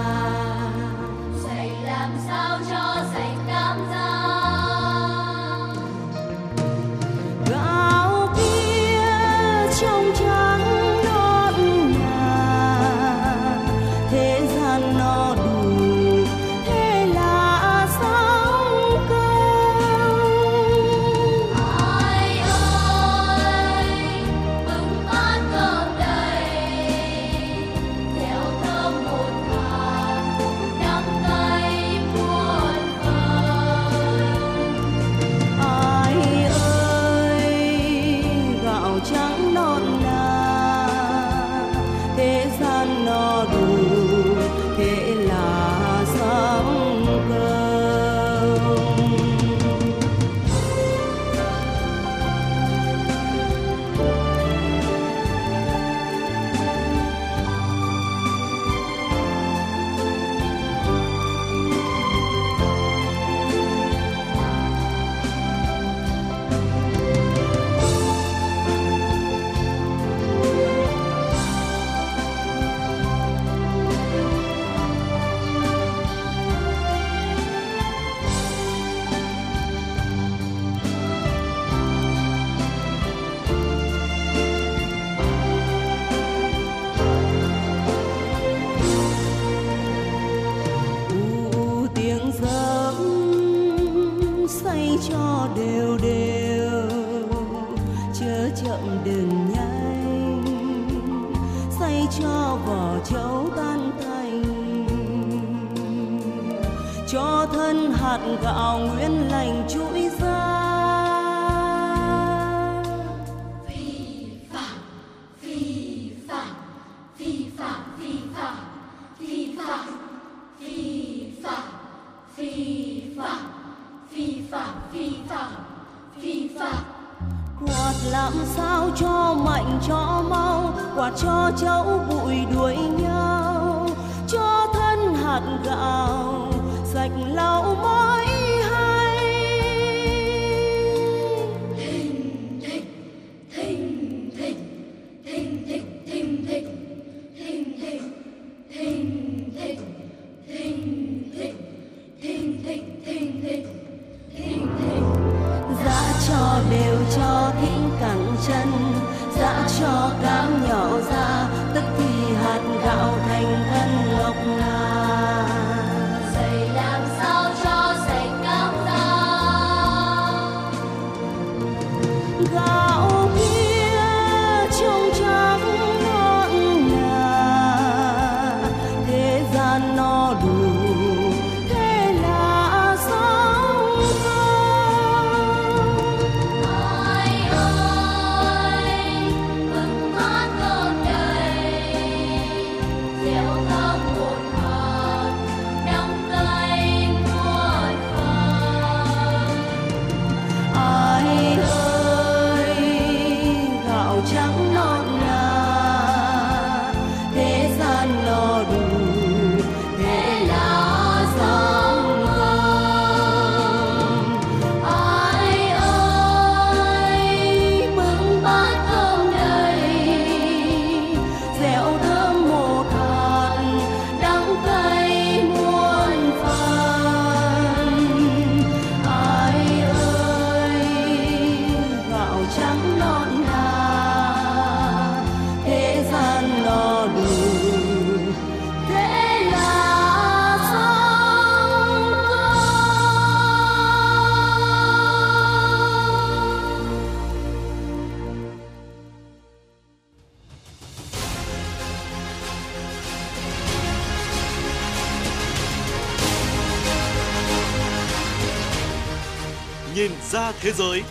[260.62, 261.04] Thế giới.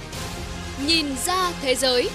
[0.87, 2.09] Nhìn ra thế giới.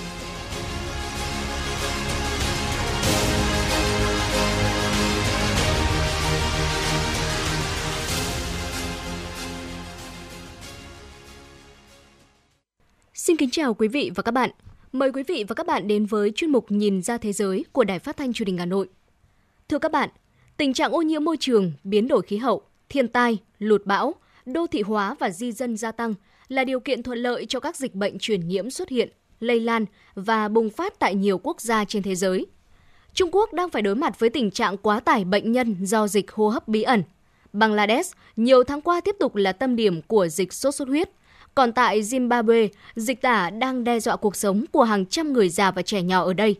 [13.13, 14.49] Xin kính chào quý vị và các bạn.
[14.91, 17.83] Mời quý vị và các bạn đến với chuyên mục Nhìn ra thế giới của
[17.83, 18.87] Đài Phát thanh Truyền hình Hà Nội.
[19.69, 20.09] Thưa các bạn,
[20.57, 24.15] tình trạng ô nhiễm môi trường, biến đổi khí hậu, thiên tai, lụt bão,
[24.45, 26.13] đô thị hóa và di dân gia tăng
[26.51, 29.85] là điều kiện thuận lợi cho các dịch bệnh truyền nhiễm xuất hiện, lây lan
[30.15, 32.45] và bùng phát tại nhiều quốc gia trên thế giới.
[33.13, 36.31] Trung Quốc đang phải đối mặt với tình trạng quá tải bệnh nhân do dịch
[36.31, 37.03] hô hấp bí ẩn.
[37.53, 41.09] Bangladesh nhiều tháng qua tiếp tục là tâm điểm của dịch sốt xuất huyết.
[41.55, 45.71] Còn tại Zimbabwe, dịch tả đang đe dọa cuộc sống của hàng trăm người già
[45.71, 46.55] và trẻ nhỏ ở đây.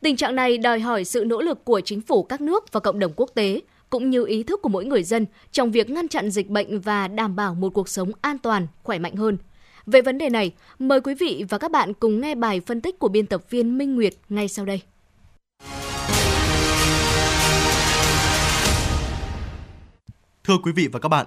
[0.00, 2.98] Tình trạng này đòi hỏi sự nỗ lực của chính phủ các nước và cộng
[2.98, 3.60] đồng quốc tế,
[3.92, 7.08] cũng như ý thức của mỗi người dân trong việc ngăn chặn dịch bệnh và
[7.08, 9.38] đảm bảo một cuộc sống an toàn, khỏe mạnh hơn.
[9.86, 12.98] Về vấn đề này, mời quý vị và các bạn cùng nghe bài phân tích
[12.98, 14.82] của biên tập viên Minh Nguyệt ngay sau đây.
[20.44, 21.26] Thưa quý vị và các bạn,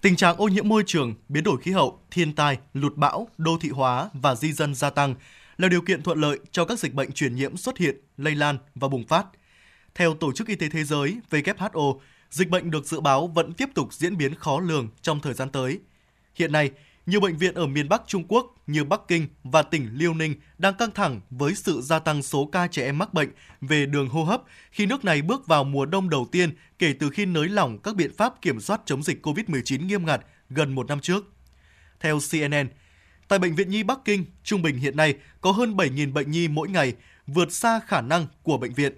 [0.00, 3.58] tình trạng ô nhiễm môi trường, biến đổi khí hậu, thiên tai, lụt bão, đô
[3.60, 5.14] thị hóa và di dân gia tăng
[5.56, 8.58] là điều kiện thuận lợi cho các dịch bệnh truyền nhiễm xuất hiện, lây lan
[8.74, 9.26] và bùng phát.
[9.94, 11.98] Theo Tổ chức Y tế Thế giới WHO,
[12.30, 15.50] dịch bệnh được dự báo vẫn tiếp tục diễn biến khó lường trong thời gian
[15.50, 15.80] tới.
[16.34, 16.70] Hiện nay,
[17.06, 20.34] nhiều bệnh viện ở miền Bắc Trung Quốc như Bắc Kinh và tỉnh Liêu Ninh
[20.58, 23.28] đang căng thẳng với sự gia tăng số ca trẻ em mắc bệnh
[23.60, 27.10] về đường hô hấp khi nước này bước vào mùa đông đầu tiên kể từ
[27.10, 30.20] khi nới lỏng các biện pháp kiểm soát chống dịch COVID-19 nghiêm ngặt
[30.50, 31.24] gần một năm trước.
[32.00, 32.68] Theo CNN,
[33.28, 36.48] tại Bệnh viện Nhi Bắc Kinh, trung bình hiện nay có hơn 7.000 bệnh nhi
[36.48, 36.94] mỗi ngày,
[37.26, 38.92] vượt xa khả năng của bệnh viện.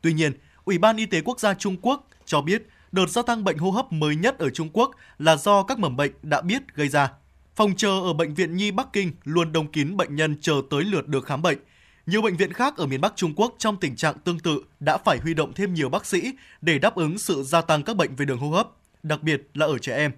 [0.00, 0.32] Tuy nhiên,
[0.64, 3.70] Ủy ban Y tế Quốc gia Trung Quốc cho biết đợt gia tăng bệnh hô
[3.70, 7.08] hấp mới nhất ở Trung Quốc là do các mầm bệnh đã biết gây ra.
[7.56, 10.84] Phòng chờ ở Bệnh viện Nhi Bắc Kinh luôn đông kín bệnh nhân chờ tới
[10.84, 11.58] lượt được khám bệnh.
[12.06, 14.98] Nhiều bệnh viện khác ở miền Bắc Trung Quốc trong tình trạng tương tự đã
[14.98, 18.16] phải huy động thêm nhiều bác sĩ để đáp ứng sự gia tăng các bệnh
[18.16, 18.68] về đường hô hấp,
[19.02, 20.12] đặc biệt là ở trẻ em.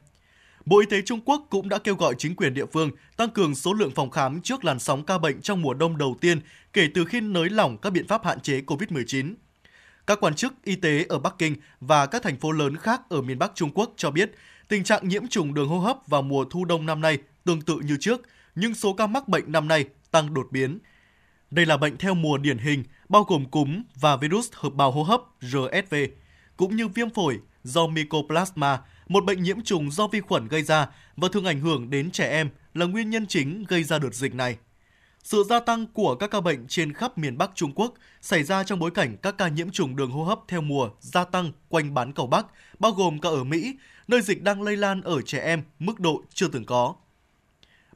[0.64, 3.54] Bộ Y tế Trung Quốc cũng đã kêu gọi chính quyền địa phương tăng cường
[3.54, 6.40] số lượng phòng khám trước làn sóng ca bệnh trong mùa đông đầu tiên
[6.72, 9.34] kể từ khi nới lỏng các biện pháp hạn chế COVID-19.
[10.08, 13.22] Các quan chức y tế ở Bắc Kinh và các thành phố lớn khác ở
[13.22, 14.30] miền Bắc Trung Quốc cho biết
[14.68, 17.80] tình trạng nhiễm trùng đường hô hấp vào mùa thu đông năm nay tương tự
[17.84, 18.20] như trước,
[18.54, 20.78] nhưng số ca mắc bệnh năm nay tăng đột biến.
[21.50, 25.02] Đây là bệnh theo mùa điển hình, bao gồm cúm và virus hợp bào hô
[25.02, 25.94] hấp RSV,
[26.56, 30.86] cũng như viêm phổi do Mycoplasma, một bệnh nhiễm trùng do vi khuẩn gây ra
[31.16, 34.34] và thường ảnh hưởng đến trẻ em là nguyên nhân chính gây ra đợt dịch
[34.34, 34.56] này.
[35.30, 38.64] Sự gia tăng của các ca bệnh trên khắp miền Bắc Trung Quốc xảy ra
[38.64, 41.94] trong bối cảnh các ca nhiễm trùng đường hô hấp theo mùa gia tăng quanh
[41.94, 42.46] bán cầu Bắc,
[42.78, 43.76] bao gồm cả ở Mỹ,
[44.08, 46.94] nơi dịch đang lây lan ở trẻ em mức độ chưa từng có.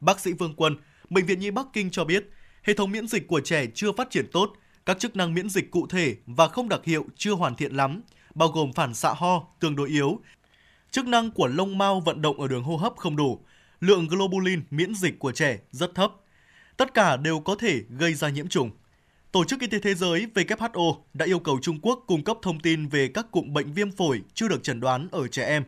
[0.00, 0.76] Bác sĩ Vương Quân,
[1.10, 2.30] Bệnh viện Nhi Bắc Kinh cho biết,
[2.62, 4.52] hệ thống miễn dịch của trẻ chưa phát triển tốt,
[4.86, 8.02] các chức năng miễn dịch cụ thể và không đặc hiệu chưa hoàn thiện lắm,
[8.34, 10.20] bao gồm phản xạ ho tương đối yếu,
[10.90, 13.40] chức năng của lông mao vận động ở đường hô hấp không đủ,
[13.80, 16.12] lượng globulin miễn dịch của trẻ rất thấp.
[16.76, 18.70] Tất cả đều có thể gây ra nhiễm trùng.
[19.32, 22.60] Tổ chức Y tế Thế giới WHO đã yêu cầu Trung Quốc cung cấp thông
[22.60, 25.64] tin về các cụm bệnh viêm phổi chưa được chẩn đoán ở trẻ em.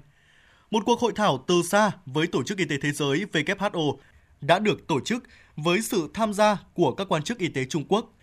[0.71, 3.97] Một cuộc hội thảo từ xa với Tổ chức Y tế Thế giới WHO
[4.41, 5.25] đã được tổ chức
[5.57, 8.15] với sự tham gia của các quan chức y tế Trung Quốc.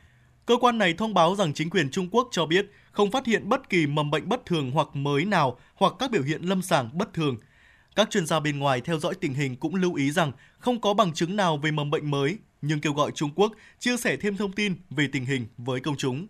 [0.46, 3.50] Cơ quan này thông báo rằng chính quyền Trung Quốc cho biết không phát hiện
[3.50, 6.90] bất kỳ mầm bệnh bất thường hoặc mới nào hoặc các biểu hiện lâm sàng
[6.94, 7.38] bất thường.
[7.96, 10.94] Các chuyên gia bên ngoài theo dõi tình hình cũng lưu ý rằng không có
[10.94, 14.38] bằng chứng nào về mầm bệnh mới, nhưng kêu gọi Trung Quốc chia sẻ thêm
[14.38, 16.28] thông tin về tình hình với công chúng.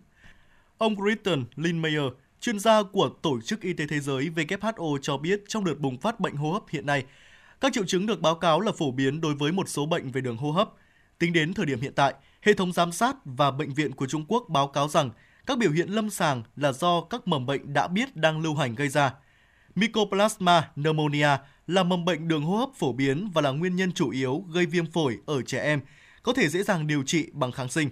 [0.78, 5.42] Ông Britton Lindmeyer, chuyên gia của Tổ chức Y tế Thế giới WHO cho biết
[5.48, 7.04] trong đợt bùng phát bệnh hô hấp hiện nay,
[7.60, 10.20] các triệu chứng được báo cáo là phổ biến đối với một số bệnh về
[10.20, 10.70] đường hô hấp.
[11.18, 14.24] Tính đến thời điểm hiện tại, hệ thống giám sát và bệnh viện của Trung
[14.28, 15.10] Quốc báo cáo rằng
[15.46, 18.74] các biểu hiện lâm sàng là do các mầm bệnh đã biết đang lưu hành
[18.74, 19.14] gây ra.
[19.74, 21.28] Mycoplasma pneumonia
[21.66, 24.66] là mầm bệnh đường hô hấp phổ biến và là nguyên nhân chủ yếu gây
[24.66, 25.80] viêm phổi ở trẻ em,
[26.22, 27.90] có thể dễ dàng điều trị bằng kháng sinh.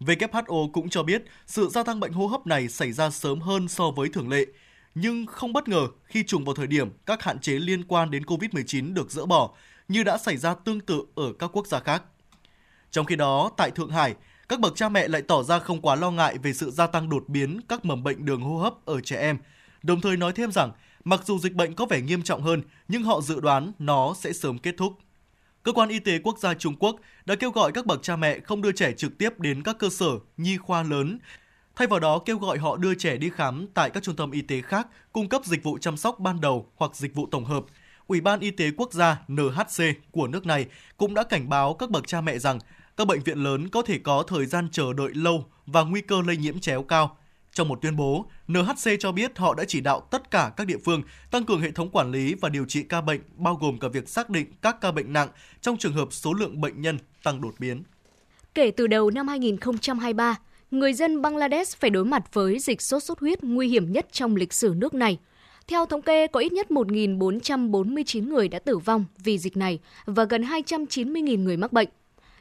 [0.00, 3.68] WHO cũng cho biết sự gia tăng bệnh hô hấp này xảy ra sớm hơn
[3.68, 4.46] so với thường lệ,
[4.94, 8.22] nhưng không bất ngờ khi trùng vào thời điểm các hạn chế liên quan đến
[8.22, 9.50] COVID-19 được dỡ bỏ,
[9.88, 12.02] như đã xảy ra tương tự ở các quốc gia khác.
[12.90, 14.14] Trong khi đó, tại Thượng Hải,
[14.48, 17.08] các bậc cha mẹ lại tỏ ra không quá lo ngại về sự gia tăng
[17.08, 19.38] đột biến các mầm bệnh đường hô hấp ở trẻ em,
[19.82, 20.72] đồng thời nói thêm rằng
[21.04, 24.32] mặc dù dịch bệnh có vẻ nghiêm trọng hơn, nhưng họ dự đoán nó sẽ
[24.32, 24.92] sớm kết thúc.
[25.64, 28.40] Cơ quan Y tế Quốc gia Trung Quốc đã kêu gọi các bậc cha mẹ
[28.40, 31.18] không đưa trẻ trực tiếp đến các cơ sở nhi khoa lớn,
[31.76, 34.42] thay vào đó kêu gọi họ đưa trẻ đi khám tại các trung tâm y
[34.42, 37.64] tế khác cung cấp dịch vụ chăm sóc ban đầu hoặc dịch vụ tổng hợp.
[38.06, 41.90] Ủy ban Y tế Quốc gia NHC của nước này cũng đã cảnh báo các
[41.90, 42.58] bậc cha mẹ rằng
[42.96, 46.22] các bệnh viện lớn có thể có thời gian chờ đợi lâu và nguy cơ
[46.26, 47.16] lây nhiễm chéo cao.
[47.54, 50.78] Trong một tuyên bố, NHC cho biết họ đã chỉ đạo tất cả các địa
[50.84, 53.88] phương tăng cường hệ thống quản lý và điều trị ca bệnh, bao gồm cả
[53.88, 55.28] việc xác định các ca bệnh nặng
[55.60, 57.82] trong trường hợp số lượng bệnh nhân tăng đột biến.
[58.54, 60.36] Kể từ đầu năm 2023,
[60.70, 64.36] người dân Bangladesh phải đối mặt với dịch sốt xuất huyết nguy hiểm nhất trong
[64.36, 65.18] lịch sử nước này.
[65.68, 70.24] Theo thống kê, có ít nhất 1.449 người đã tử vong vì dịch này và
[70.24, 71.88] gần 290.000 người mắc bệnh.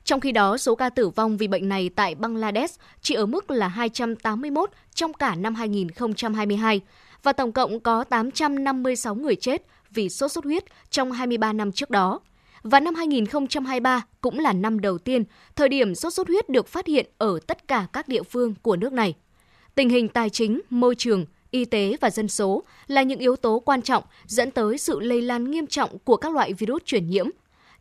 [0.03, 3.51] Trong khi đó, số ca tử vong vì bệnh này tại Bangladesh chỉ ở mức
[3.51, 6.81] là 281 trong cả năm 2022
[7.23, 11.89] và tổng cộng có 856 người chết vì sốt xuất huyết trong 23 năm trước
[11.89, 12.19] đó.
[12.63, 15.23] Và năm 2023 cũng là năm đầu tiên
[15.55, 18.75] thời điểm sốt xuất huyết được phát hiện ở tất cả các địa phương của
[18.75, 19.15] nước này.
[19.75, 23.59] Tình hình tài chính, môi trường, y tế và dân số là những yếu tố
[23.59, 27.29] quan trọng dẫn tới sự lây lan nghiêm trọng của các loại virus truyền nhiễm.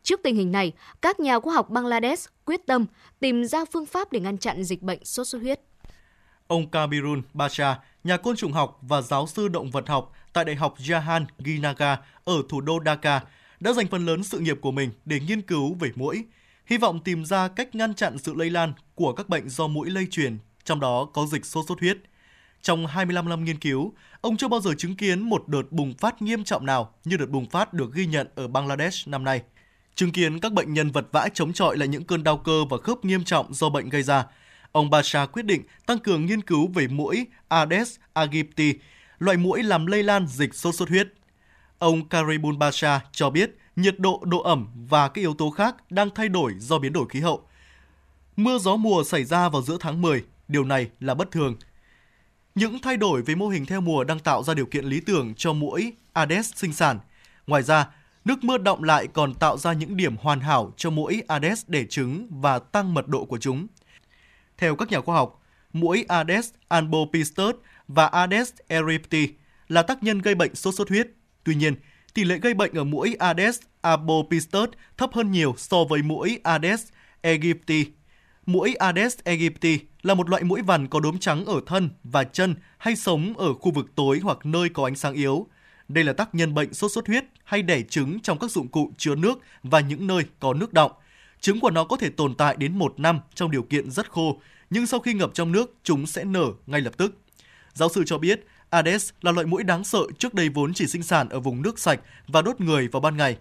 [0.03, 2.85] Trước tình hình này, các nhà khoa học Bangladesh quyết tâm
[3.19, 5.59] tìm ra phương pháp để ngăn chặn dịch bệnh sốt xuất huyết.
[6.47, 10.55] Ông Kabirun Basha, nhà côn trùng học và giáo sư động vật học tại Đại
[10.55, 13.21] học Jahan Ginaga ở thủ đô Dhaka,
[13.59, 16.23] đã dành phần lớn sự nghiệp của mình để nghiên cứu về muỗi,
[16.65, 19.89] hy vọng tìm ra cách ngăn chặn sự lây lan của các bệnh do muỗi
[19.89, 21.97] lây truyền, trong đó có dịch sốt xuất huyết.
[22.61, 26.21] Trong 25 năm nghiên cứu, ông chưa bao giờ chứng kiến một đợt bùng phát
[26.21, 29.41] nghiêm trọng nào như đợt bùng phát được ghi nhận ở Bangladesh năm nay.
[29.95, 32.77] Chứng kiến các bệnh nhân vật vã chống chọi lại những cơn đau cơ và
[32.77, 34.25] khớp nghiêm trọng do bệnh gây ra,
[34.71, 38.73] ông Basha quyết định tăng cường nghiên cứu về muỗi Aedes aegypti,
[39.19, 41.07] loại muỗi làm lây lan dịch sốt xuất huyết.
[41.77, 46.09] Ông Karibun Basha cho biết nhiệt độ, độ ẩm và các yếu tố khác đang
[46.15, 47.47] thay đổi do biến đổi khí hậu.
[48.35, 51.55] Mưa gió mùa xảy ra vào giữa tháng 10, điều này là bất thường.
[52.55, 55.33] Những thay đổi về mô hình theo mùa đang tạo ra điều kiện lý tưởng
[55.37, 56.99] cho muỗi Aedes sinh sản.
[57.47, 57.87] Ngoài ra,
[58.25, 61.85] nước mưa động lại còn tạo ra những điểm hoàn hảo cho muỗi Aedes để
[61.85, 63.67] trứng và tăng mật độ của chúng.
[64.57, 65.41] Theo các nhà khoa học,
[65.73, 67.55] muỗi Aedes albopictus
[67.87, 69.27] và Aedes aegypti
[69.67, 71.07] là tác nhân gây bệnh sốt xuất huyết.
[71.43, 71.75] Tuy nhiên,
[72.13, 76.87] tỷ lệ gây bệnh ở muỗi Aedes albopictus thấp hơn nhiều so với muỗi Aedes
[77.21, 77.85] aegypti.
[78.45, 82.55] Muỗi Aedes aegypti là một loại muỗi vằn có đốm trắng ở thân và chân
[82.77, 85.47] hay sống ở khu vực tối hoặc nơi có ánh sáng yếu.
[85.87, 88.91] Đây là tác nhân bệnh sốt xuất huyết hay đẻ trứng trong các dụng cụ
[88.97, 90.91] chứa nước và những nơi có nước đọng.
[91.39, 94.39] Trứng của nó có thể tồn tại đến một năm trong điều kiện rất khô,
[94.69, 97.17] nhưng sau khi ngập trong nước, chúng sẽ nở ngay lập tức.
[97.73, 101.03] Giáo sư cho biết, Aedes là loại mũi đáng sợ trước đây vốn chỉ sinh
[101.03, 103.37] sản ở vùng nước sạch và đốt người vào ban ngày.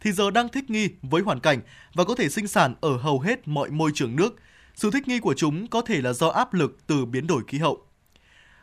[0.00, 1.60] Thì giờ đang thích nghi với hoàn cảnh
[1.94, 4.36] và có thể sinh sản ở hầu hết mọi môi trường nước.
[4.74, 7.58] Sự thích nghi của chúng có thể là do áp lực từ biến đổi khí
[7.58, 7.86] hậu.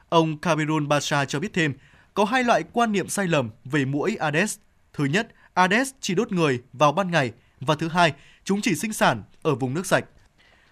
[0.09, 1.73] Ông Kabirun Basha cho biết thêm,
[2.13, 4.57] có hai loại quan niệm sai lầm về muỗi Aedes.
[4.93, 8.93] Thứ nhất, Aedes chỉ đốt người vào ban ngày và thứ hai, chúng chỉ sinh
[8.93, 10.05] sản ở vùng nước sạch.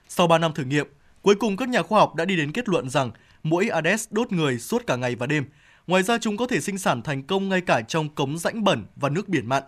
[0.07, 0.87] Sau 3 năm thử nghiệm,
[1.21, 3.11] cuối cùng các nhà khoa học đã đi đến kết luận rằng
[3.43, 5.45] muỗi Aedes đốt người suốt cả ngày và đêm.
[5.87, 8.85] Ngoài ra chúng có thể sinh sản thành công ngay cả trong cống rãnh bẩn
[8.95, 9.63] và nước biển mặn.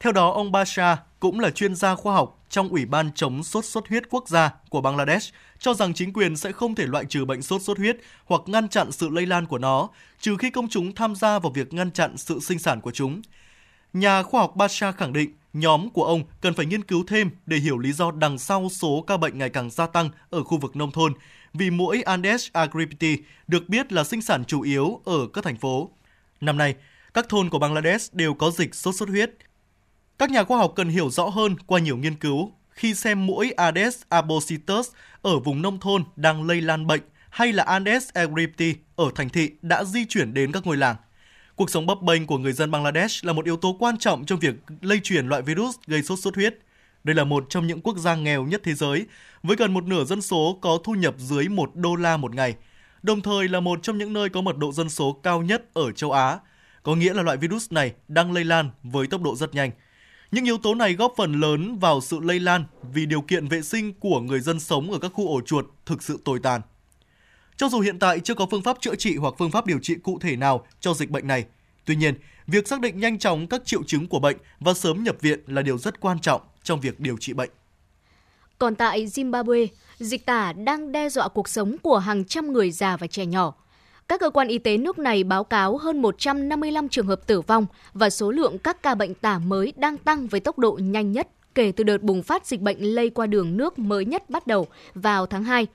[0.00, 3.64] Theo đó, ông Basha cũng là chuyên gia khoa học trong Ủy ban chống sốt
[3.64, 7.24] xuất huyết quốc gia của Bangladesh, cho rằng chính quyền sẽ không thể loại trừ
[7.24, 9.88] bệnh sốt xuất huyết hoặc ngăn chặn sự lây lan của nó,
[10.20, 13.22] trừ khi công chúng tham gia vào việc ngăn chặn sự sinh sản của chúng.
[13.92, 17.56] Nhà khoa học Basha khẳng định nhóm của ông cần phải nghiên cứu thêm để
[17.56, 20.76] hiểu lý do đằng sau số ca bệnh ngày càng gia tăng ở khu vực
[20.76, 21.12] nông thôn,
[21.54, 23.16] vì mũi Andes agripti
[23.48, 25.90] được biết là sinh sản chủ yếu ở các thành phố.
[26.40, 26.74] Năm nay,
[27.14, 29.30] các thôn của Bangladesh đều có dịch sốt xuất huyết.
[30.22, 33.50] Các nhà khoa học cần hiểu rõ hơn qua nhiều nghiên cứu khi xem mũi
[33.50, 34.88] Aedes albositus
[35.22, 37.00] ở vùng nông thôn đang lây lan bệnh
[37.30, 40.96] hay là Aedes aegypti ở thành thị đã di chuyển đến các ngôi làng.
[41.56, 44.38] Cuộc sống bấp bênh của người dân Bangladesh là một yếu tố quan trọng trong
[44.38, 46.58] việc lây truyền loại virus gây sốt xuất huyết.
[47.04, 49.06] Đây là một trong những quốc gia nghèo nhất thế giới,
[49.42, 52.54] với gần một nửa dân số có thu nhập dưới 1 đô la một ngày,
[53.02, 55.92] đồng thời là một trong những nơi có mật độ dân số cao nhất ở
[55.92, 56.38] châu Á.
[56.82, 59.70] Có nghĩa là loại virus này đang lây lan với tốc độ rất nhanh.
[60.32, 63.62] Những yếu tố này góp phần lớn vào sự lây lan vì điều kiện vệ
[63.62, 66.60] sinh của người dân sống ở các khu ổ chuột thực sự tồi tàn.
[67.56, 69.94] Cho dù hiện tại chưa có phương pháp chữa trị hoặc phương pháp điều trị
[70.02, 71.44] cụ thể nào cho dịch bệnh này,
[71.84, 72.14] tuy nhiên,
[72.46, 75.62] việc xác định nhanh chóng các triệu chứng của bệnh và sớm nhập viện là
[75.62, 77.50] điều rất quan trọng trong việc điều trị bệnh.
[78.58, 79.66] Còn tại Zimbabwe,
[79.98, 83.54] dịch tả đang đe dọa cuộc sống của hàng trăm người già và trẻ nhỏ.
[84.12, 87.66] Các cơ quan y tế nước này báo cáo hơn 155 trường hợp tử vong
[87.92, 91.28] và số lượng các ca bệnh tả mới đang tăng với tốc độ nhanh nhất
[91.54, 94.66] kể từ đợt bùng phát dịch bệnh lây qua đường nước mới nhất bắt đầu
[94.94, 95.66] vào tháng 2.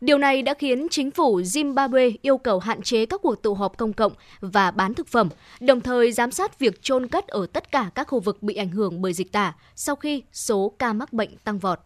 [0.00, 3.76] Điều này đã khiến chính phủ Zimbabwe yêu cầu hạn chế các cuộc tụ họp
[3.76, 5.28] công cộng và bán thực phẩm,
[5.60, 8.70] đồng thời giám sát việc chôn cất ở tất cả các khu vực bị ảnh
[8.70, 11.78] hưởng bởi dịch tả sau khi số ca mắc bệnh tăng vọt.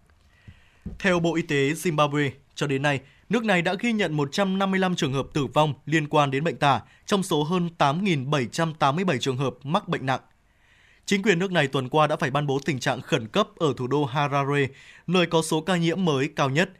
[0.98, 5.12] Theo Bộ Y tế Zimbabwe, cho đến nay, nước này đã ghi nhận 155 trường
[5.12, 9.88] hợp tử vong liên quan đến bệnh tả, trong số hơn 8.787 trường hợp mắc
[9.88, 10.20] bệnh nặng.
[11.06, 13.74] Chính quyền nước này tuần qua đã phải ban bố tình trạng khẩn cấp ở
[13.76, 14.66] thủ đô Harare,
[15.06, 16.70] nơi có số ca nhiễm mới cao nhất.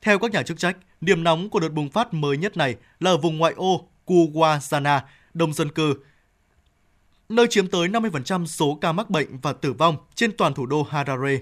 [0.00, 3.10] Theo các nhà chức trách, điểm nóng của đợt bùng phát mới nhất này là
[3.10, 5.00] ở vùng ngoại ô Kuwazana,
[5.34, 5.94] đông dân cư,
[7.28, 10.82] nơi chiếm tới 50% số ca mắc bệnh và tử vong trên toàn thủ đô
[10.82, 11.40] Harare.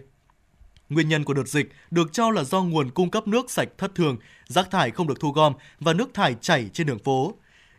[0.89, 3.95] Nguyên nhân của đợt dịch được cho là do nguồn cung cấp nước sạch thất
[3.95, 4.17] thường,
[4.47, 7.35] rác thải không được thu gom và nước thải chảy trên đường phố.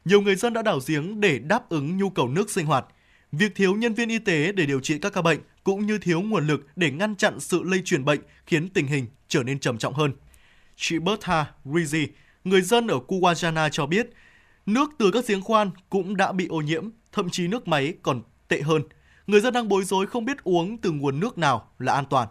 [0.05, 2.86] Nhiều người dân đã đào giếng để đáp ứng nhu cầu nước sinh hoạt.
[3.32, 6.22] Việc thiếu nhân viên y tế để điều trị các ca bệnh cũng như thiếu
[6.22, 9.78] nguồn lực để ngăn chặn sự lây truyền bệnh khiến tình hình trở nên trầm
[9.78, 10.14] trọng hơn.
[10.76, 12.07] Chị Bertha Rizzi,
[12.43, 14.10] người dân ở Kuwajana cho biết,
[14.66, 18.22] nước từ các giếng khoan cũng đã bị ô nhiễm, thậm chí nước máy còn
[18.47, 18.82] tệ hơn.
[19.28, 22.28] Người dân đang bối rối không biết uống từ nguồn nước nào là an toàn.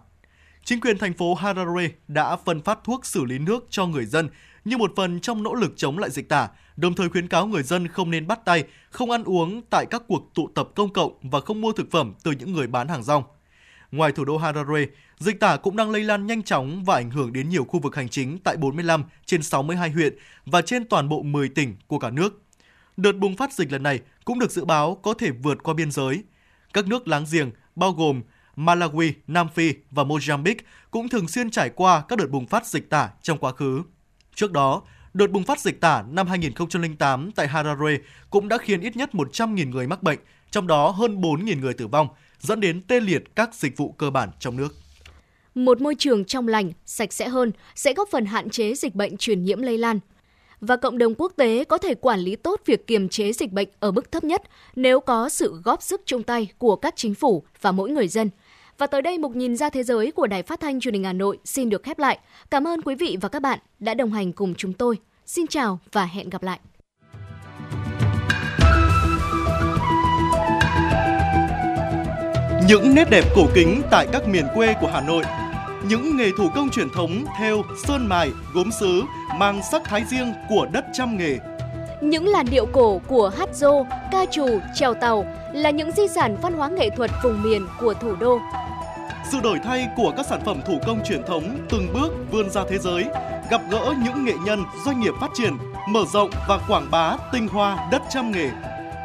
[0.69, 4.29] Chính quyền thành phố Harare đã phân phát thuốc xử lý nước cho người dân
[4.65, 7.63] như một phần trong nỗ lực chống lại dịch tả, đồng thời khuyến cáo người
[7.63, 11.13] dân không nên bắt tay, không ăn uống tại các cuộc tụ tập công cộng
[11.23, 13.23] và không mua thực phẩm từ những người bán hàng rong.
[13.93, 14.87] Ngoài thủ đô Harare,
[15.19, 17.97] dịch tả cũng đang lây lan nhanh chóng và ảnh hưởng đến nhiều khu vực
[17.97, 22.11] hành chính tại 45 trên 62 huyện và trên toàn bộ 10 tỉnh của cả
[22.11, 22.43] nước.
[22.97, 25.91] Đợt bùng phát dịch lần này cũng được dự báo có thể vượt qua biên
[25.91, 26.23] giới.
[26.73, 28.23] Các nước láng giềng bao gồm
[28.59, 32.91] Malawi, Nam Phi và Mozambique cũng thường xuyên trải qua các đợt bùng phát dịch
[32.91, 33.83] tả trong quá khứ.
[34.35, 34.83] Trước đó,
[35.15, 37.99] đợt bùng phát dịch tả năm 2008 tại Harare
[38.31, 40.19] cũng đã khiến ít nhất 100.000 người mắc bệnh,
[40.51, 42.09] trong đó hơn 4.000 người tử vong,
[42.41, 44.75] dẫn đến tê liệt các dịch vụ cơ bản trong nước.
[45.55, 49.17] Một môi trường trong lành, sạch sẽ hơn sẽ góp phần hạn chế dịch bệnh
[49.17, 50.01] truyền nhiễm lây lan.
[50.61, 53.69] Và cộng đồng quốc tế có thể quản lý tốt việc kiềm chế dịch bệnh
[53.81, 54.43] ở mức thấp nhất
[54.77, 58.31] nếu có sự góp sức chung tay của các chính phủ và mỗi người dân–
[58.79, 61.13] và tới đây một nhìn ra thế giới của Đài Phát thanh Truyền hình Hà
[61.13, 62.19] Nội xin được khép lại.
[62.51, 64.99] Cảm ơn quý vị và các bạn đã đồng hành cùng chúng tôi.
[65.27, 66.61] Xin chào và hẹn gặp lại.
[72.69, 75.23] Những nét đẹp cổ kính tại các miền quê của Hà Nội
[75.89, 79.03] những nghề thủ công truyền thống theo sơn mài, gốm sứ
[79.39, 81.39] mang sắc thái riêng của đất trăm nghề.
[82.01, 86.37] Những làn điệu cổ của hát dô, ca trù, trèo tàu là những di sản
[86.43, 88.39] văn hóa nghệ thuật vùng miền của thủ đô.
[89.33, 92.63] Sự đổi thay của các sản phẩm thủ công truyền thống từng bước vươn ra
[92.71, 93.05] thế giới,
[93.51, 95.53] gặp gỡ những nghệ nhân, doanh nghiệp phát triển,
[95.89, 98.51] mở rộng và quảng bá tinh hoa đất trăm nghề.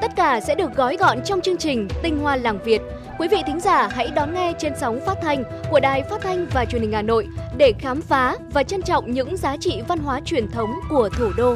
[0.01, 2.81] Tất cả sẽ được gói gọn trong chương trình Tinh hoa làng Việt.
[3.19, 6.47] Quý vị thính giả hãy đón nghe trên sóng phát thanh của Đài Phát thanh
[6.53, 7.27] và Truyền hình Hà Nội
[7.57, 11.31] để khám phá và trân trọng những giá trị văn hóa truyền thống của thủ
[11.37, 11.55] đô.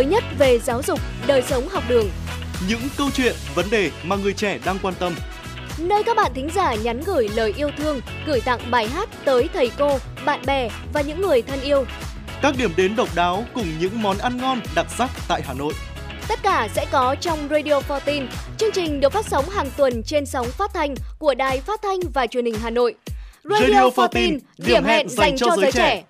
[0.00, 2.10] Mới nhất về giáo dục, đời sống học đường.
[2.68, 5.14] Những câu chuyện, vấn đề mà người trẻ đang quan tâm.
[5.78, 9.48] Nơi các bạn thính giả nhắn gửi lời yêu thương, gửi tặng bài hát tới
[9.52, 11.84] thầy cô, bạn bè và những người thân yêu.
[12.42, 15.72] Các điểm đến độc đáo cùng những món ăn ngon đặc sắc tại Hà Nội.
[16.28, 18.28] Tất cả sẽ có trong Radio 14.
[18.58, 21.98] Chương trình được phát sóng hàng tuần trên sóng phát thanh của Đài Phát thanh
[22.14, 22.94] và Truyền hình Hà Nội.
[23.44, 25.96] Radio, Radio 14, điểm hẹn dành cho giới trẻ.
[25.96, 26.09] trẻ.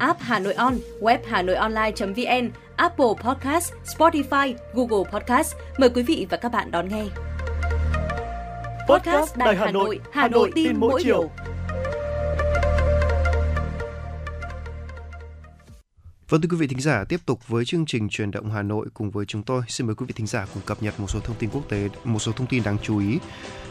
[0.00, 5.54] app Hà Nội On, web Hà Nội Online.vn, Apple Podcast, Spotify, Google Podcast.
[5.78, 7.04] Mời quý vị và các bạn đón nghe.
[8.88, 11.30] Podcast Đài Hà Nội, Hà Nội tin mỗi chiều.
[16.30, 18.86] Vâng thưa quý vị thính giả, tiếp tục với chương trình truyền động Hà Nội
[18.94, 19.62] cùng với chúng tôi.
[19.68, 21.88] Xin mời quý vị thính giả cùng cập nhật một số thông tin quốc tế,
[22.04, 23.18] một số thông tin đáng chú ý.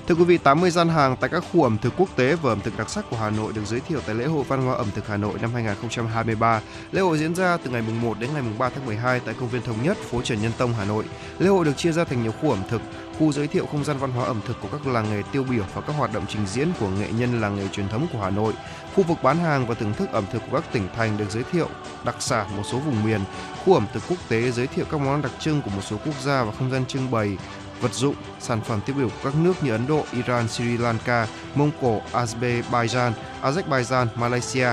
[0.08, 2.60] Thưa quý vị, 80 gian hàng tại các khu ẩm thực quốc tế và ẩm
[2.64, 4.88] thực đặc sắc của Hà Nội được giới thiệu tại lễ hội văn hóa ẩm
[4.96, 6.62] thực Hà Nội năm 2023.
[6.92, 9.36] Lễ hội diễn ra từ ngày mùng 1 đến ngày mùng 3 tháng 12 tại
[9.40, 11.04] công viên Thống Nhất, phố Trần Nhân Tông, Hà Nội.
[11.40, 12.82] Lễ hội được chia ra thành nhiều khu ẩm thực,
[13.20, 15.64] khu giới thiệu không gian văn hóa ẩm thực của các làng nghề tiêu biểu
[15.74, 18.30] và các hoạt động trình diễn của nghệ nhân làng nghề truyền thống của Hà
[18.30, 18.54] Nội.
[18.96, 21.44] Khu vực bán hàng và thưởng thức ẩm thực của các tỉnh thành được giới
[21.52, 21.68] thiệu
[22.06, 23.22] đặc sản một số vùng miền.
[23.66, 25.98] Khu ẩm thực quốc tế giới thiệu các món ăn đặc trưng của một số
[26.06, 27.38] quốc gia và không gian trưng bày
[27.82, 31.28] vật dụng, sản phẩm tiêu biểu của các nước như Ấn Độ, Iran, Sri Lanka,
[31.56, 33.12] Mông Cổ, Azerbaijan,
[33.42, 34.68] Azerbaijan, Malaysia,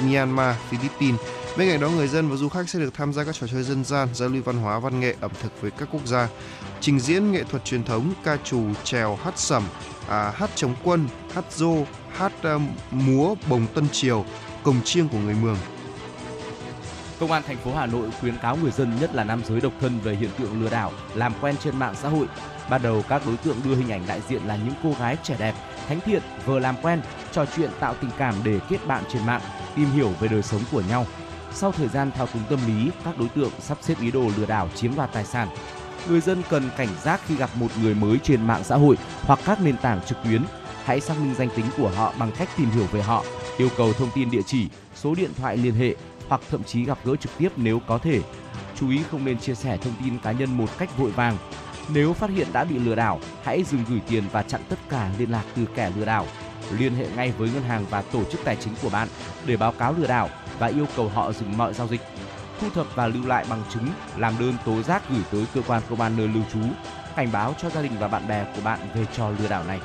[0.00, 1.20] Myanmar, Philippines.
[1.58, 3.62] Bên cạnh đó, người dân và du khách sẽ được tham gia các trò chơi
[3.62, 6.28] dân gian, giao lưu văn hóa, văn nghệ, ẩm thực với các quốc gia,
[6.80, 9.62] trình diễn nghệ thuật truyền thống, ca trù, trèo, hát sẩm,
[10.08, 11.76] à, hát chống quân, hát dô,
[12.12, 12.54] hát à,
[12.90, 14.24] múa bồng tân triều,
[14.62, 15.58] cồng chiêng của người Mường.
[17.20, 19.72] Công an thành phố Hà Nội khuyến cáo người dân nhất là nam giới độc
[19.80, 22.26] thân về hiện tượng lừa đảo, làm quen trên mạng xã hội.
[22.70, 25.36] Ban đầu các đối tượng đưa hình ảnh đại diện là những cô gái trẻ
[25.38, 25.54] đẹp,
[25.88, 27.00] thánh thiện, vừa làm quen,
[27.32, 29.40] trò chuyện tạo tình cảm để kết bạn trên mạng,
[29.76, 31.06] tìm hiểu về đời sống của nhau.
[31.52, 34.46] Sau thời gian thao túng tâm lý, các đối tượng sắp xếp ý đồ lừa
[34.46, 35.48] đảo chiếm đoạt tài sản.
[36.08, 39.38] Người dân cần cảnh giác khi gặp một người mới trên mạng xã hội hoặc
[39.44, 40.42] các nền tảng trực tuyến.
[40.84, 43.24] Hãy xác minh danh tính của họ bằng cách tìm hiểu về họ,
[43.58, 45.94] yêu cầu thông tin địa chỉ, số điện thoại liên hệ
[46.28, 48.20] hoặc thậm chí gặp gỡ trực tiếp nếu có thể.
[48.80, 51.36] Chú ý không nên chia sẻ thông tin cá nhân một cách vội vàng.
[51.94, 55.10] Nếu phát hiện đã bị lừa đảo, hãy dừng gửi tiền và chặn tất cả
[55.18, 56.26] liên lạc từ kẻ lừa đảo.
[56.78, 59.08] Liên hệ ngay với ngân hàng và tổ chức tài chính của bạn
[59.46, 60.28] để báo cáo lừa đảo
[60.58, 62.00] và yêu cầu họ dừng mọi giao dịch.
[62.60, 63.86] Thu thập và lưu lại bằng chứng,
[64.16, 66.60] làm đơn tố giác gửi tới cơ quan công an nơi lưu trú,
[67.16, 69.80] cảnh báo cho gia đình và bạn bè của bạn về trò lừa đảo này.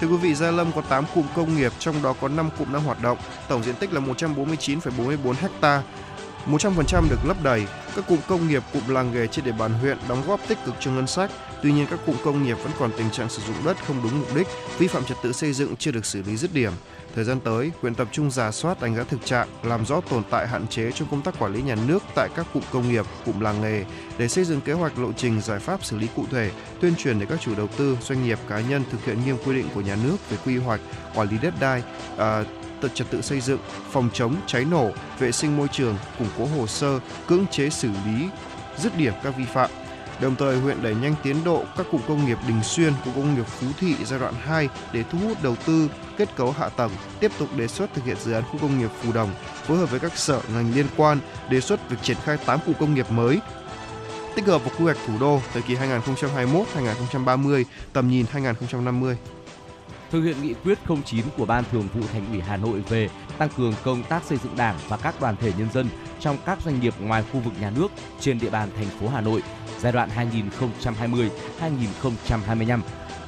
[0.00, 2.72] Thưa quý vị, Gia Lâm có 8 cụm công nghiệp, trong đó có 5 cụm
[2.72, 3.18] đang hoạt động,
[3.48, 5.82] tổng diện tích là 149,44 ha.
[6.46, 7.66] 100% được lấp đầy.
[7.96, 10.74] Các cụm công nghiệp, cụm làng nghề trên địa bàn huyện đóng góp tích cực
[10.80, 11.30] cho ngân sách.
[11.62, 14.20] Tuy nhiên, các cụm công nghiệp vẫn còn tình trạng sử dụng đất không đúng
[14.20, 14.46] mục đích,
[14.78, 16.72] vi phạm trật tự xây dựng chưa được xử lý dứt điểm.
[17.14, 20.22] Thời gian tới, huyện tập trung giả soát đánh giá thực trạng, làm rõ tồn
[20.30, 23.04] tại hạn chế trong công tác quản lý nhà nước tại các cụm công nghiệp,
[23.26, 23.84] cụm làng nghề
[24.18, 26.50] để xây dựng kế hoạch lộ trình giải pháp xử lý cụ thể,
[26.80, 29.54] tuyên truyền để các chủ đầu tư, doanh nghiệp, cá nhân thực hiện nghiêm quy
[29.54, 30.80] định của nhà nước về quy hoạch,
[31.14, 31.82] quản lý đất đai,
[32.18, 32.44] à,
[32.94, 36.66] trật tự xây dựng, phòng chống cháy nổ, vệ sinh môi trường, củng cố hồ
[36.66, 38.28] sơ, cưỡng chế xử lý
[38.78, 39.70] dứt điểm các vi phạm.
[40.20, 43.34] Đồng thời huyện đẩy nhanh tiến độ các cụm công nghiệp Đình Xuyên, cụm công
[43.34, 45.88] nghiệp Phú Thị giai đoạn 2 để thu hút đầu tư
[46.20, 46.90] kết cấu hạ tầng,
[47.20, 49.30] tiếp tục đề xuất thực hiện dự án khu công nghiệp Phù Đồng,
[49.66, 51.18] phối hợp với các sở ngành liên quan
[51.50, 53.40] đề xuất việc triển khai 8 khu công nghiệp mới
[54.36, 59.16] tích hợp vào quy hoạch thủ đô thời kỳ 2021-2030, tầm nhìn 2050
[60.10, 63.08] thực hiện nghị quyết 09 của Ban Thường vụ Thành ủy Hà Nội về
[63.38, 65.88] tăng cường công tác xây dựng Đảng và các đoàn thể nhân dân
[66.20, 67.88] trong các doanh nghiệp ngoài khu vực nhà nước
[68.20, 69.42] trên địa bàn thành phố Hà Nội
[69.80, 70.08] giai đoạn
[71.60, 72.80] 2020-2025.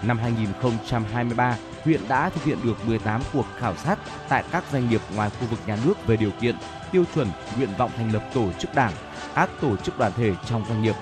[0.03, 5.01] Năm 2023, huyện đã thực hiện được 18 cuộc khảo sát tại các doanh nghiệp
[5.15, 6.57] ngoài khu vực nhà nước về điều kiện,
[6.93, 8.93] tiêu chuẩn, nguyện vọng thành lập tổ chức đảng,
[9.35, 10.95] các tổ chức đoàn thể trong doanh nghiệp.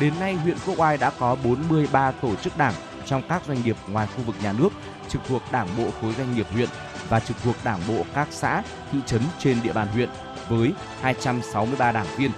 [0.00, 2.74] Đến nay, huyện Quốc Oai đã có 43 tổ chức đảng
[3.06, 4.68] trong các doanh nghiệp ngoài khu vực nhà nước
[5.08, 6.68] trực thuộc Đảng bộ khối doanh nghiệp huyện
[7.08, 8.62] và trực thuộc Đảng bộ các xã,
[8.92, 10.08] thị trấn trên địa bàn huyện
[10.48, 12.30] với 263 đảng viên.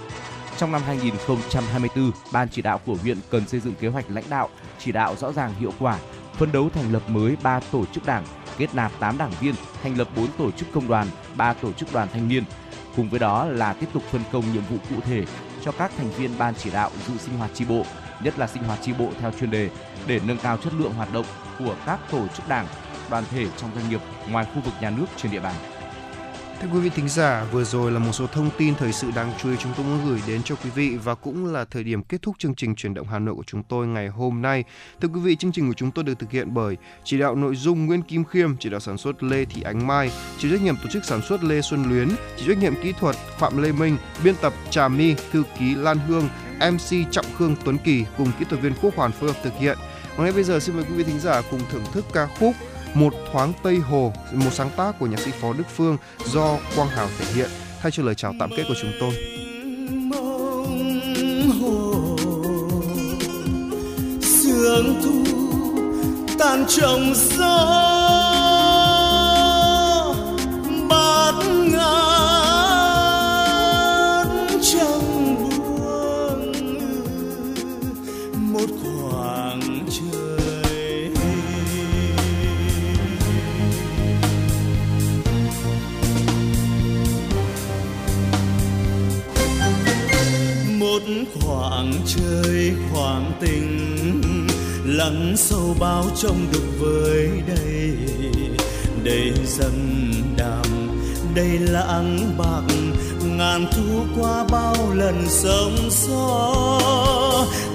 [0.57, 4.49] Trong năm 2024, Ban chỉ đạo của huyện cần xây dựng kế hoạch lãnh đạo,
[4.79, 5.97] chỉ đạo rõ ràng hiệu quả,
[6.37, 8.25] phân đấu thành lập mới 3 tổ chức đảng,
[8.57, 11.93] kết nạp 8 đảng viên, thành lập 4 tổ chức công đoàn, 3 tổ chức
[11.93, 12.43] đoàn thanh niên.
[12.95, 15.25] Cùng với đó là tiếp tục phân công nhiệm vụ cụ thể
[15.63, 17.83] cho các thành viên ban chỉ đạo dự sinh hoạt tri bộ,
[18.23, 19.69] nhất là sinh hoạt tri bộ theo chuyên đề
[20.07, 21.25] để nâng cao chất lượng hoạt động
[21.59, 22.67] của các tổ chức đảng,
[23.09, 25.55] đoàn thể trong doanh nghiệp ngoài khu vực nhà nước trên địa bàn.
[26.61, 29.31] Thưa quý vị thính giả, vừa rồi là một số thông tin thời sự đáng
[29.37, 32.03] chú ý chúng tôi muốn gửi đến cho quý vị và cũng là thời điểm
[32.03, 34.63] kết thúc chương trình chuyển động Hà Nội của chúng tôi ngày hôm nay.
[35.01, 37.55] Thưa quý vị, chương trình của chúng tôi được thực hiện bởi chỉ đạo nội
[37.55, 40.75] dung Nguyễn Kim Khiêm, chỉ đạo sản xuất Lê Thị Ánh Mai, chịu trách nhiệm
[40.75, 43.97] tổ chức sản xuất Lê Xuân Luyến, chịu trách nhiệm kỹ thuật Phạm Lê Minh,
[44.23, 46.29] biên tập Trà My, thư ký Lan Hương,
[46.71, 49.77] MC Trọng Khương Tuấn Kỳ cùng kỹ thuật viên Quốc Hoàn phối hợp thực hiện.
[50.15, 52.53] Và ngay bây giờ xin mời quý vị thính giả cùng thưởng thức ca khúc
[52.93, 56.89] một thoáng Tây Hồ, một sáng tác của nhạc sĩ Phó Đức Phương do Quang
[56.89, 57.49] Hào thể hiện.
[57.81, 59.13] Thay cho lời chào tạm kết của chúng tôi.
[64.21, 65.23] sương thu
[66.39, 67.87] tan trong gió
[95.09, 97.97] nắng sâu bao trong đục với đây.
[99.03, 100.89] Đây dần đàm,
[101.35, 102.75] đây lãng bạc,
[103.23, 106.51] ngàn thu qua bao lần sóng gió.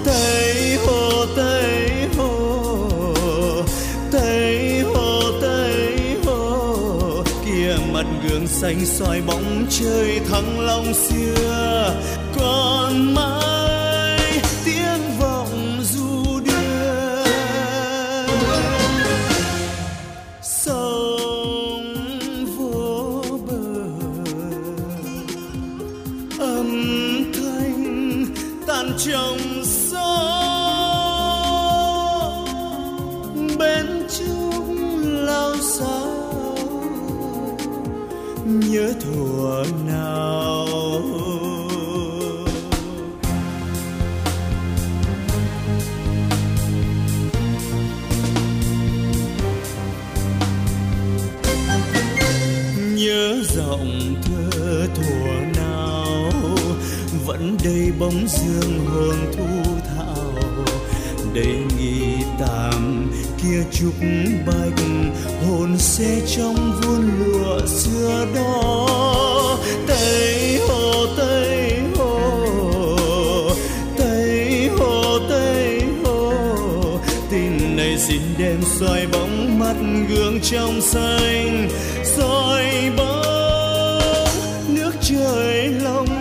[0.05, 3.13] Tây hồ tây hồ
[4.11, 7.23] tây hồ tây hồ.
[7.45, 11.93] Kia mặt gương xanh soi bóng trời thăng long xưa
[12.39, 13.22] còn mãi
[57.99, 60.33] bóng dương hương thu thảo.
[61.33, 62.01] Đầy nghi
[62.39, 63.93] tạm, kia trúc
[64.47, 64.85] bạch
[65.47, 69.59] hồn xe trong vuông lụa xưa đó.
[69.87, 72.97] Tây hồ tây hồ
[73.97, 76.33] tây hồ tây hồ.
[77.31, 79.75] Tin này xin đêm soi bóng mắt
[80.09, 81.69] gương trong xanh,
[82.03, 82.65] soi
[82.97, 83.23] bóng
[84.67, 86.12] nước trời long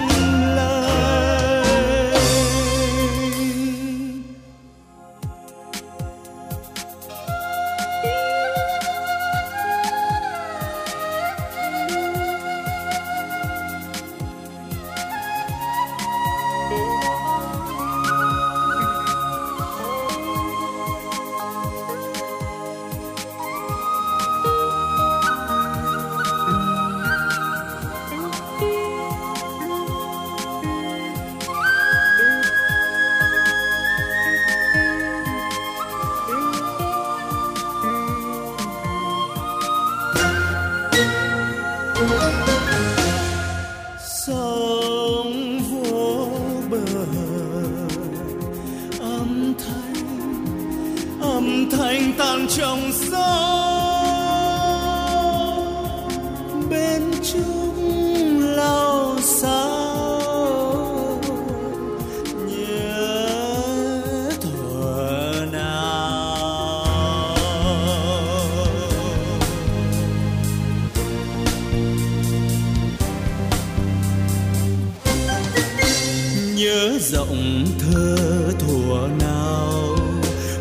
[77.13, 78.17] giọng thơ
[78.59, 79.97] thủa nào,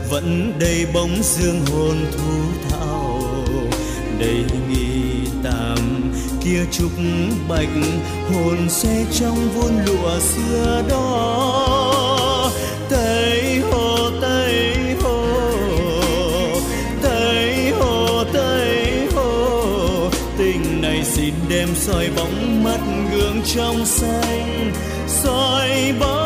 [0.10, 3.24] vẫn đầy bóng dương hồn thu thảo.
[4.20, 6.12] Đầy nghi tạm
[6.44, 6.92] kia trúc
[7.50, 7.70] bạch
[8.34, 12.52] hồn xe trong vuông lụa xưa đó.
[12.90, 15.26] Tây hồ tây hồ
[17.02, 20.10] tây hồ tây hồ.
[20.38, 22.80] Tình này xin đêm soi bóng mắt
[23.12, 24.72] gương trong xanh,
[25.08, 26.21] soi bóng